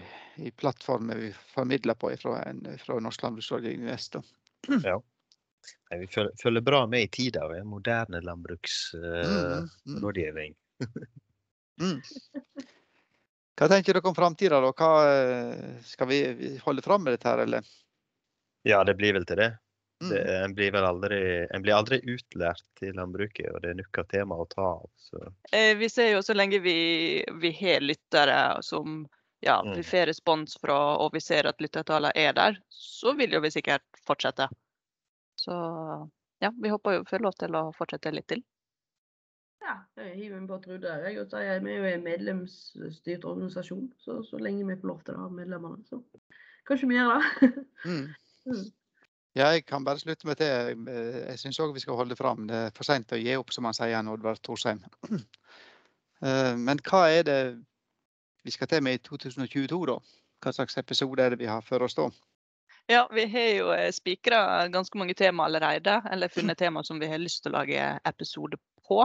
i 0.40 0.50
plattformen 0.50 1.18
vi 1.20 1.32
formidler 1.54 1.94
på 1.94 2.10
fra, 2.18 2.40
fra 2.80 2.98
Norsk 3.00 3.22
Landbruksrådgivning 3.22 3.86
Vest. 3.90 4.12
da. 4.16 4.22
Nei, 5.90 5.98
vi 6.02 6.06
følger, 6.10 6.32
følger 6.42 6.62
bra 6.64 6.86
med 6.86 7.00
i 7.02 7.08
tida. 7.12 7.48
ved 7.50 7.58
er 7.60 7.64
moderne 7.68 8.20
landbruksrådgivning. 8.24 10.52
Mm, 10.80 10.88
mm, 11.80 11.82
mm. 11.82 12.00
Hva 13.60 13.66
tenker 13.68 13.92
dere 13.92 14.08
om 14.08 14.16
framtida? 14.16 14.56
Hva, 14.64 14.90
eh, 15.10 15.76
skal 15.84 16.08
vi 16.08 16.18
vi 16.38 16.48
holde 16.64 16.80
fram 16.82 17.02
med 17.04 17.12
dette, 17.12 17.28
her, 17.28 17.38
eller? 17.44 17.60
Ja, 18.64 18.84
det 18.84 18.94
blir 18.96 19.12
vel 19.18 19.26
til 19.28 19.36
det. 19.42 19.50
Mm. 20.00 20.10
det 20.14 20.20
en, 20.32 20.54
blir 20.56 20.72
vel 20.72 20.84
aldri, 20.88 21.20
en 21.52 21.62
blir 21.62 21.76
aldri 21.76 22.00
utlært 22.08 22.80
i 22.80 22.88
landbruket, 22.96 23.52
og 23.52 23.60
det 23.60 23.68
er 23.68 23.76
nok 23.82 23.98
av 24.00 24.06
tema 24.08 24.34
å 24.40 24.48
ta 24.48 24.64
av. 24.78 24.88
Så. 24.96 25.20
Eh, 25.52 25.76
vi 25.76 25.88
ser 25.92 26.08
jo 26.14 26.22
så 26.24 26.32
lenge 26.32 26.56
vi, 26.64 27.20
vi 27.42 27.50
har 27.60 27.84
lyttere 27.84 28.64
som 28.64 29.04
ja, 29.44 29.62
vi 29.62 29.80
Mm. 29.80 29.84
får 29.84 30.06
respons 30.06 30.58
fra, 30.60 30.96
og 30.96 31.12
vi 31.12 31.20
ser 31.20 31.46
at 31.48 31.60
lyttertallene 31.60 32.12
er 32.16 32.32
der, 32.32 32.60
så 32.68 33.16
vil 33.16 33.32
jo 33.32 33.40
vi 33.40 33.50
sikkert 33.50 33.82
fortsette. 34.06 34.48
Så 35.40 35.56
ja, 36.44 36.50
vi 36.56 36.72
håper 36.72 36.98
jo 36.98 37.04
får 37.08 37.24
lov 37.24 37.36
til 37.40 37.56
å 37.56 37.66
fortsette 37.76 38.12
litt 38.12 38.28
til. 38.32 38.42
Ja, 39.60 39.76
jeg 40.00 40.16
hiver 40.16 40.40
meg 40.40 40.48
på 40.50 40.58
Trude. 40.64 40.82
der, 40.86 41.04
Jeg, 41.08 41.20
og 41.20 41.32
sier, 41.32 41.60
vi 41.64 41.72
er 41.72 41.78
jo 41.78 41.88
en 41.90 42.04
medlemsstyrt 42.04 43.24
organisasjon, 43.28 43.90
så, 44.00 44.20
så 44.26 44.40
lenge 44.40 44.66
vi 44.68 44.76
får 44.80 44.88
lov 44.88 45.02
til 45.06 45.16
å 45.16 45.24
ha 45.26 45.32
medlemmene, 45.36 45.84
så 45.88 46.00
kanskje 46.68 46.88
vi 46.90 47.00
gjør 47.00 47.16
det. 47.16 47.50
Mm. 47.90 48.06
Mm. 48.46 48.64
Ja, 49.36 49.46
jeg 49.54 49.62
kan 49.68 49.84
bare 49.86 50.00
slutte 50.00 50.26
meg 50.26 50.36
til. 50.40 50.80
Jeg 50.90 51.38
syns 51.38 51.60
òg 51.62 51.70
vi 51.76 51.80
skal 51.84 51.96
holde 51.96 52.16
fram. 52.18 52.48
Det 52.48 52.56
er 52.56 52.72
for 52.74 52.88
seint 52.88 53.12
å 53.14 53.18
gi 53.20 53.36
opp, 53.38 53.52
som 53.54 53.68
han 53.68 53.76
sier, 53.76 53.94
han 53.94 54.10
Oddvar 54.12 54.40
Thorsheim. 54.42 54.82
Eh, 56.20 56.52
Men 56.52 56.76
hva 56.84 57.06
er 57.08 57.22
det 57.24 57.36
vi 58.44 58.52
skal 58.52 58.68
til 58.68 58.82
med 58.84 58.98
i 58.98 59.00
2022, 59.06 59.78
da? 59.88 59.94
Hva 60.44 60.52
slags 60.52 60.76
episode 60.76 61.24
er 61.24 61.32
det 61.32 61.38
vi 61.40 61.48
har 61.48 61.62
for 61.64 61.80
oss 61.86 61.96
da? 61.96 62.10
Ja, 62.90 63.04
vi 63.14 63.24
har 63.30 63.48
jo 63.54 63.70
spikra 63.94 64.66
ganske 64.68 64.98
mange 64.98 65.14
tema 65.14 65.44
allerede. 65.46 66.00
Eller 66.10 66.28
funnet 66.28 66.58
tema 66.58 66.82
som 66.84 66.98
vi 66.98 67.06
har 67.06 67.22
lyst 67.22 67.44
til 67.44 67.52
å 67.52 67.60
lage 67.60 67.84
episode 68.08 68.58
på. 68.88 69.04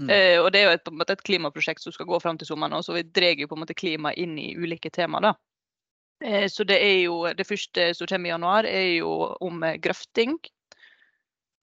Mm. 0.00 0.10
Eh, 0.10 0.38
og 0.42 0.50
det 0.52 0.60
er 0.60 0.66
jo 0.66 0.76
et, 0.76 1.12
et 1.14 1.22
klimaprosjekt 1.28 1.84
som 1.84 1.94
skal 1.94 2.08
gå 2.10 2.18
fram 2.20 2.38
til 2.38 2.48
sommeren, 2.50 2.82
så 2.84 2.96
vi 2.96 3.04
drar 3.06 3.38
jo 3.38 3.48
på 3.48 3.56
en 3.56 3.62
måte 3.62 3.76
klima 3.78 4.12
inn 4.12 4.34
i 4.42 4.50
ulike 4.58 4.90
tema. 4.90 5.22
da. 5.22 5.32
Eh, 6.24 6.48
så 6.50 6.66
det 6.66 6.80
er 6.82 6.98
jo 7.04 7.22
det 7.30 7.46
første 7.46 7.92
som 7.94 8.10
kommer 8.10 8.28
i 8.30 8.34
januar, 8.34 8.68
er 8.68 8.90
jo 8.98 9.12
om 9.40 9.62
eh, 9.62 9.78
grøfting. 9.80 10.36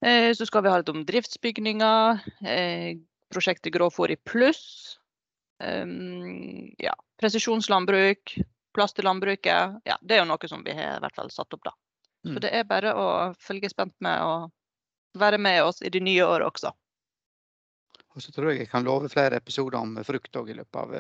Eh, 0.06 0.32
så 0.34 0.47
skal 0.47 0.63
vi 0.63 0.71
ha 0.71 0.79
litt 0.79 0.91
om 0.95 1.03
driftsbygninger, 1.08 2.23
eh, 2.47 2.89
prosjektet 3.34 3.73
Gråfòr 3.75 4.15
i 4.15 4.19
pluss. 4.32 4.97
Um, 5.63 6.73
ja, 6.82 6.91
presisjonslandbruk, 7.21 8.34
plass 8.73 8.93
til 8.93 9.07
landbruket. 9.07 9.79
Ja, 9.88 9.97
det 10.01 10.17
er 10.17 10.23
jo 10.23 10.29
noe 10.29 10.49
som 10.49 10.63
vi 10.65 10.75
har 10.77 10.97
i 10.97 11.03
hvert 11.03 11.15
fall 11.17 11.31
satt 11.33 11.53
opp, 11.55 11.63
da. 11.69 11.73
Så 12.23 12.38
mm. 12.38 12.41
det 12.45 12.51
er 12.55 12.67
bare 12.67 12.93
å 12.95 13.07
følge 13.39 13.69
spent 13.71 13.95
med 14.03 14.21
og 14.23 14.51
være 15.19 15.38
med 15.38 15.63
oss 15.63 15.81
i 15.83 15.91
det 15.93 16.01
nye 16.03 16.25
året 16.25 16.47
også. 16.47 16.71
Og 18.13 18.21
så 18.21 18.33
tror 18.33 18.51
jeg 18.51 18.63
jeg 18.63 18.71
kan 18.71 18.86
love 18.86 19.09
flere 19.09 19.39
episoder 19.41 19.79
om 19.81 19.97
frukt 20.05 20.38
òg 20.39 20.51
i 20.53 20.57
løpet 20.57 20.79
av 20.79 20.93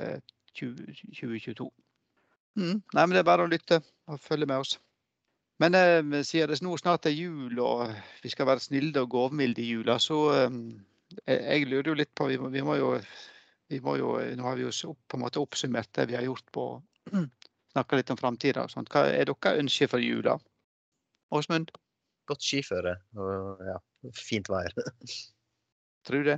2022. 0.59 1.67
Eh, 1.67 2.63
mm. 2.63 2.79
Nei, 2.81 3.05
men 3.05 3.13
det 3.13 3.21
er 3.21 3.29
bare 3.29 3.45
å 3.45 3.51
lytte 3.51 3.79
og 4.09 4.19
følge 4.21 4.49
med 4.49 4.65
oss. 4.65 4.77
Men 5.61 5.77
eh, 5.77 6.23
siden 6.25 6.51
det 6.51 6.63
nå 6.65 6.73
snart 6.81 7.07
er 7.07 7.15
jul 7.15 7.61
og 7.61 7.93
vi 8.23 8.33
skal 8.33 8.49
være 8.49 8.65
snille 8.65 9.05
og 9.05 9.13
gavmilde 9.13 9.61
i 9.63 9.69
jula, 9.75 9.99
så 10.01 10.19
eh, 10.35 10.59
jeg 11.29 11.69
lurer 11.69 11.93
jo 11.93 11.99
litt 12.01 12.13
på 12.17 12.27
vi 12.31 12.39
må, 12.41 12.49
vi 12.51 12.65
må, 12.65 12.75
jo, 12.81 12.95
vi 13.69 13.79
må 13.85 13.95
jo, 14.01 14.17
Nå 14.35 14.49
har 14.49 14.57
vi 14.57 14.65
jo 14.65 14.95
på 15.07 15.19
en 15.19 15.23
måte 15.23 15.41
oppsummert 15.41 15.93
det 15.95 16.09
vi 16.09 16.17
har 16.17 16.25
gjort 16.25 16.49
på 16.51 16.67
Snakka 17.73 17.97
litt 17.97 18.11
om 18.13 18.19
framtida. 18.19 18.67
Hva 18.69 19.07
er 19.09 19.25
deres 19.29 19.61
ønsker 19.63 19.89
for 19.89 20.03
jula? 20.03 20.37
Åsmund? 21.33 21.71
Godt 22.29 22.45
skiføre 22.45 22.99
og 23.19 23.63
ja, 23.65 23.79
fint 24.15 24.49
vær. 24.51 24.75
Tror 26.07 26.27
det. 26.27 26.37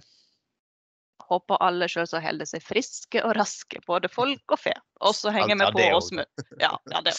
Håper 1.25 1.59
alle 1.63 1.89
selvsagt 1.89 2.23
holder 2.23 2.47
seg 2.47 2.63
friske 2.63 3.21
og 3.25 3.33
raske, 3.35 3.81
både 3.87 4.09
folk 4.11 4.55
og 4.55 4.61
fe. 4.61 4.73
Og 5.03 5.15
så 5.17 5.33
henger 5.33 5.59
vi 5.59 5.67
på 5.75 5.89
Åsmund. 5.97 6.45
Ja, 6.61 6.71
ja, 6.91 7.03
det. 7.03 7.15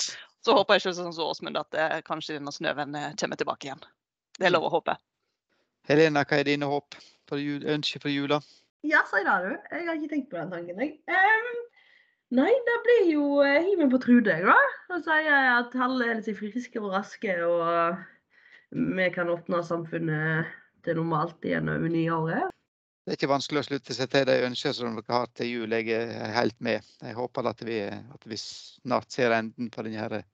Så 0.46 0.54
håper 0.56 0.78
jeg 0.78 0.86
selvsagt 0.86 1.18
som 1.18 1.28
Åsmund 1.28 1.60
at 1.60 1.76
eh, 1.76 1.98
kanskje 2.06 2.38
denne 2.38 2.54
snøen 2.54 2.96
eh, 2.96 3.12
kommer 3.20 3.36
tilbake 3.36 3.68
igjen. 3.68 3.84
Det 4.38 4.48
er 4.48 4.54
lov 4.54 4.68
å 4.68 4.72
håpe. 4.78 4.96
Helena, 5.90 6.24
hva 6.24 6.40
er 6.40 6.48
dine 6.48 6.68
håp 6.70 6.96
for 7.28 7.42
jul, 7.42 7.66
ønsker 7.68 8.02
for 8.02 8.12
jula? 8.12 8.40
Ja, 8.86 9.02
si 9.10 9.20
det 9.26 9.38
du. 9.44 9.52
Jeg 9.74 9.88
har 9.88 9.98
ikke 9.98 10.12
tenkt 10.14 10.30
på 10.30 10.38
den 10.38 10.52
tanken, 10.54 10.80
jeg. 10.80 10.98
Um, 11.10 11.65
nei, 12.34 12.50
det 12.66 12.76
blir 12.86 13.08
jo 13.12 13.26
hiven 13.44 13.90
på 13.92 14.00
Trude, 14.02 14.34
jeg, 14.34 14.46
da. 14.46 14.56
Da 14.90 15.00
sier 15.04 15.48
at 15.54 15.74
alle 15.86 16.10
er 16.10 16.20
litt 16.20 16.38
friske 16.38 16.82
og 16.82 16.92
raske, 16.94 17.38
og 17.46 17.96
vi 18.76 19.08
kan 19.14 19.30
åpne 19.30 19.62
samfunnet 19.66 20.52
til 20.86 20.98
normalt 21.00 21.44
igjen 21.46 21.70
over 21.70 21.90
nyåret. 21.90 22.52
Det 23.06 23.14
er 23.14 23.18
ikke 23.20 23.30
vanskelig 23.30 23.60
å 23.60 23.66
slutte 23.68 23.94
seg 23.94 24.08
til 24.10 24.24
de 24.26 24.34
ønskene 24.48 24.74
som 24.74 24.96
dere 24.96 25.14
har 25.14 25.28
til 25.38 25.46
jul. 25.46 25.74
Jeg 25.78 25.94
er 25.94 26.32
helt 26.34 26.56
med. 26.58 26.86
Jeg 26.98 27.14
håper 27.14 27.46
at 27.46 27.60
vi, 27.62 27.76
at 27.86 28.24
vi 28.26 28.38
snart 28.40 29.14
ser 29.14 29.34
enden 29.36 29.68
på 29.70 29.84
denne 29.86 30.24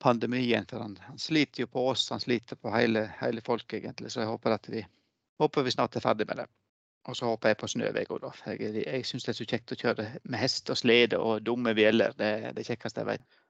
pandemien. 0.00 0.64
For 0.70 0.80
han, 0.80 0.96
han, 1.04 1.20
sliter 1.20 1.66
jo 1.66 1.68
på 1.74 1.84
oss, 1.90 2.06
han 2.14 2.24
sliter 2.24 2.56
på 2.56 2.72
hele, 2.72 3.04
hele 3.20 3.44
folket 3.44 3.82
egentlig. 3.82 4.14
Så 4.14 4.22
jeg 4.22 4.32
håper 4.32 4.56
at 4.56 4.70
vi, 4.72 4.80
håper 5.44 5.66
vi 5.66 5.74
snart 5.76 6.00
er 6.00 6.06
ferdig 6.06 6.28
med 6.30 6.40
det. 6.40 6.48
Og 7.04 7.16
så 7.16 7.28
håper 7.28 7.52
jeg 7.52 7.60
på 7.60 7.68
snø 7.68 7.88
jeg 7.92 8.10
òg. 8.10 8.26
Jeg, 8.46 8.74
jeg 8.86 9.06
syns 9.06 9.26
det 9.26 9.34
er 9.34 9.38
så 9.40 9.48
kjekt 9.52 9.72
å 9.74 9.80
kjøre 9.80 10.10
med 10.24 10.40
hest 10.40 10.70
og 10.72 10.80
slede 10.80 11.20
og 11.20 11.42
dumme 11.44 11.74
bjeller. 11.76 12.16
Det 12.16 12.30
er 12.48 12.56
det 12.56 12.64
kjekkeste 12.68 13.04
jeg 13.04 13.14
vet. 13.14 13.40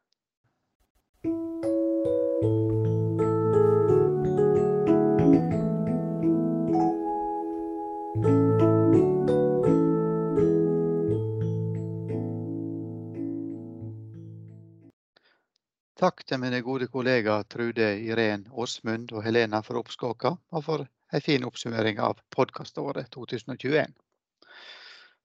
Takk 16.04 16.24
til 16.26 16.40
mine 16.42 16.58
gode 16.60 16.90
kollegaer 16.92 17.46
Trude, 17.48 17.86
Irén, 18.02 18.42
Åsmund 18.50 19.14
og 19.14 19.22
Helena 19.24 19.62
for 19.64 19.78
oppskåka, 19.80 20.34
og 20.50 20.64
for 20.66 20.82
en 21.14 21.20
fin 21.20 21.44
oppsummering 21.44 22.00
av 22.00 22.18
podkaståret 22.34 23.10
2021. 23.10 23.92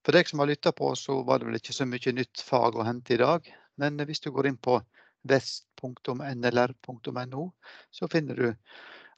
For 0.06 0.12
deg 0.14 0.28
som 0.30 0.40
har 0.40 0.48
lytta 0.52 0.72
på, 0.72 0.96
så 0.96 1.24
var 1.26 1.40
det 1.40 1.46
vel 1.48 1.58
ikke 1.58 1.74
så 1.74 1.86
mye 1.90 2.12
nytt 2.14 2.42
fag 2.46 2.78
å 2.78 2.86
hente 2.86 3.14
i 3.16 3.22
dag. 3.22 3.42
Men 3.82 3.98
hvis 4.06 4.22
du 4.22 4.30
går 4.36 4.48
inn 4.52 4.60
på 4.62 4.76
vest.nlr.no, 5.32 6.14
så 7.90 8.08
finner 8.14 8.36
du 8.38 8.54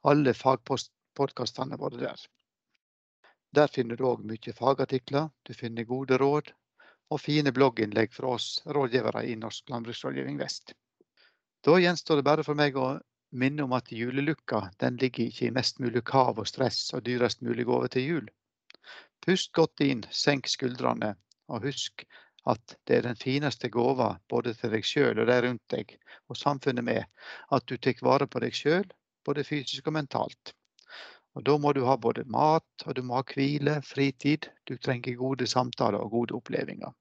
alle 0.08 0.32
fagpodkastene 0.34 1.76
våre 1.76 1.98
der. 2.00 2.16
Der 3.52 3.68
finner 3.68 3.96
du 4.00 4.04
òg 4.08 4.24
mye 4.24 4.52
fagartikler, 4.56 5.28
du 5.44 5.52
finner 5.52 5.84
gode 5.84 6.16
råd 6.24 6.46
og 7.12 7.20
fine 7.20 7.52
blogginnlegg 7.52 8.16
fra 8.16 8.28
oss 8.38 8.62
rådgivere 8.64 9.28
i 9.28 9.36
Norsk 9.36 9.68
landbruksrådgivning 9.68 10.40
Vest. 10.40 10.72
Da 11.60 11.76
gjenstår 11.76 12.16
det 12.16 12.28
bare 12.32 12.44
for 12.48 12.56
meg 12.56 12.80
å 12.80 12.96
minne 13.32 13.64
om 13.66 13.72
at 13.76 13.90
julelukka 13.92 14.62
den 14.82 14.96
ligger 15.00 15.30
ikke 15.30 15.46
i 15.48 15.54
mest 15.56 15.80
mulig 15.80 16.04
kav 16.08 16.38
og 16.38 16.48
stress 16.48 16.92
og 16.96 17.04
dyrest 17.06 17.42
mulig 17.42 17.66
gave 17.68 17.88
til 17.92 18.08
jul. 18.08 18.30
Pust 19.24 19.52
godt 19.56 19.80
inn, 19.84 20.02
senk 20.10 20.48
skuldrene, 20.50 21.14
og 21.48 21.66
husk 21.66 22.04
at 22.50 22.74
det 22.88 22.96
er 22.96 23.06
den 23.06 23.18
fineste 23.18 23.70
gåva 23.70 24.16
både 24.28 24.54
til 24.58 24.72
deg 24.74 24.86
sjøl 24.86 25.20
og 25.22 25.28
de 25.30 25.36
rundt 25.44 25.62
deg, 25.74 25.94
og 26.28 26.38
samfunnet 26.38 26.84
med, 26.84 27.04
at 27.54 27.66
du 27.70 27.76
tar 27.76 28.02
vare 28.02 28.26
på 28.26 28.42
deg 28.42 28.56
sjøl, 28.56 28.88
både 29.24 29.46
fysisk 29.46 29.86
og 29.86 29.96
mentalt. 30.00 30.54
Og 31.34 31.44
Da 31.44 31.56
må 31.56 31.72
du 31.72 31.84
ha 31.86 31.96
både 31.96 32.24
mat, 32.28 32.84
og 32.84 32.94
du 32.94 33.02
må 33.02 33.20
ha 33.20 33.24
hvile, 33.24 33.78
fritid. 33.82 34.50
Du 34.68 34.76
trenger 34.76 35.16
gode 35.16 35.46
samtaler 35.46 36.02
og 36.02 36.10
gode 36.10 36.34
opplevelser. 36.36 36.92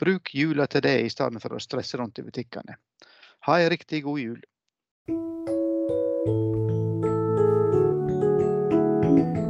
Bruk 0.00 0.34
jula 0.34 0.66
til 0.66 0.82
det 0.82 0.96
i 1.04 1.12
stedet 1.12 1.42
for 1.42 1.54
å 1.54 1.62
stresse 1.62 2.00
rundt 2.00 2.18
i 2.18 2.24
butikkene. 2.26 2.74
Ha 3.46 3.60
ei 3.60 3.68
riktig 3.70 4.02
god 4.08 4.18
jul. 4.18 4.40
Thank 6.26 6.36
you. 9.36 9.43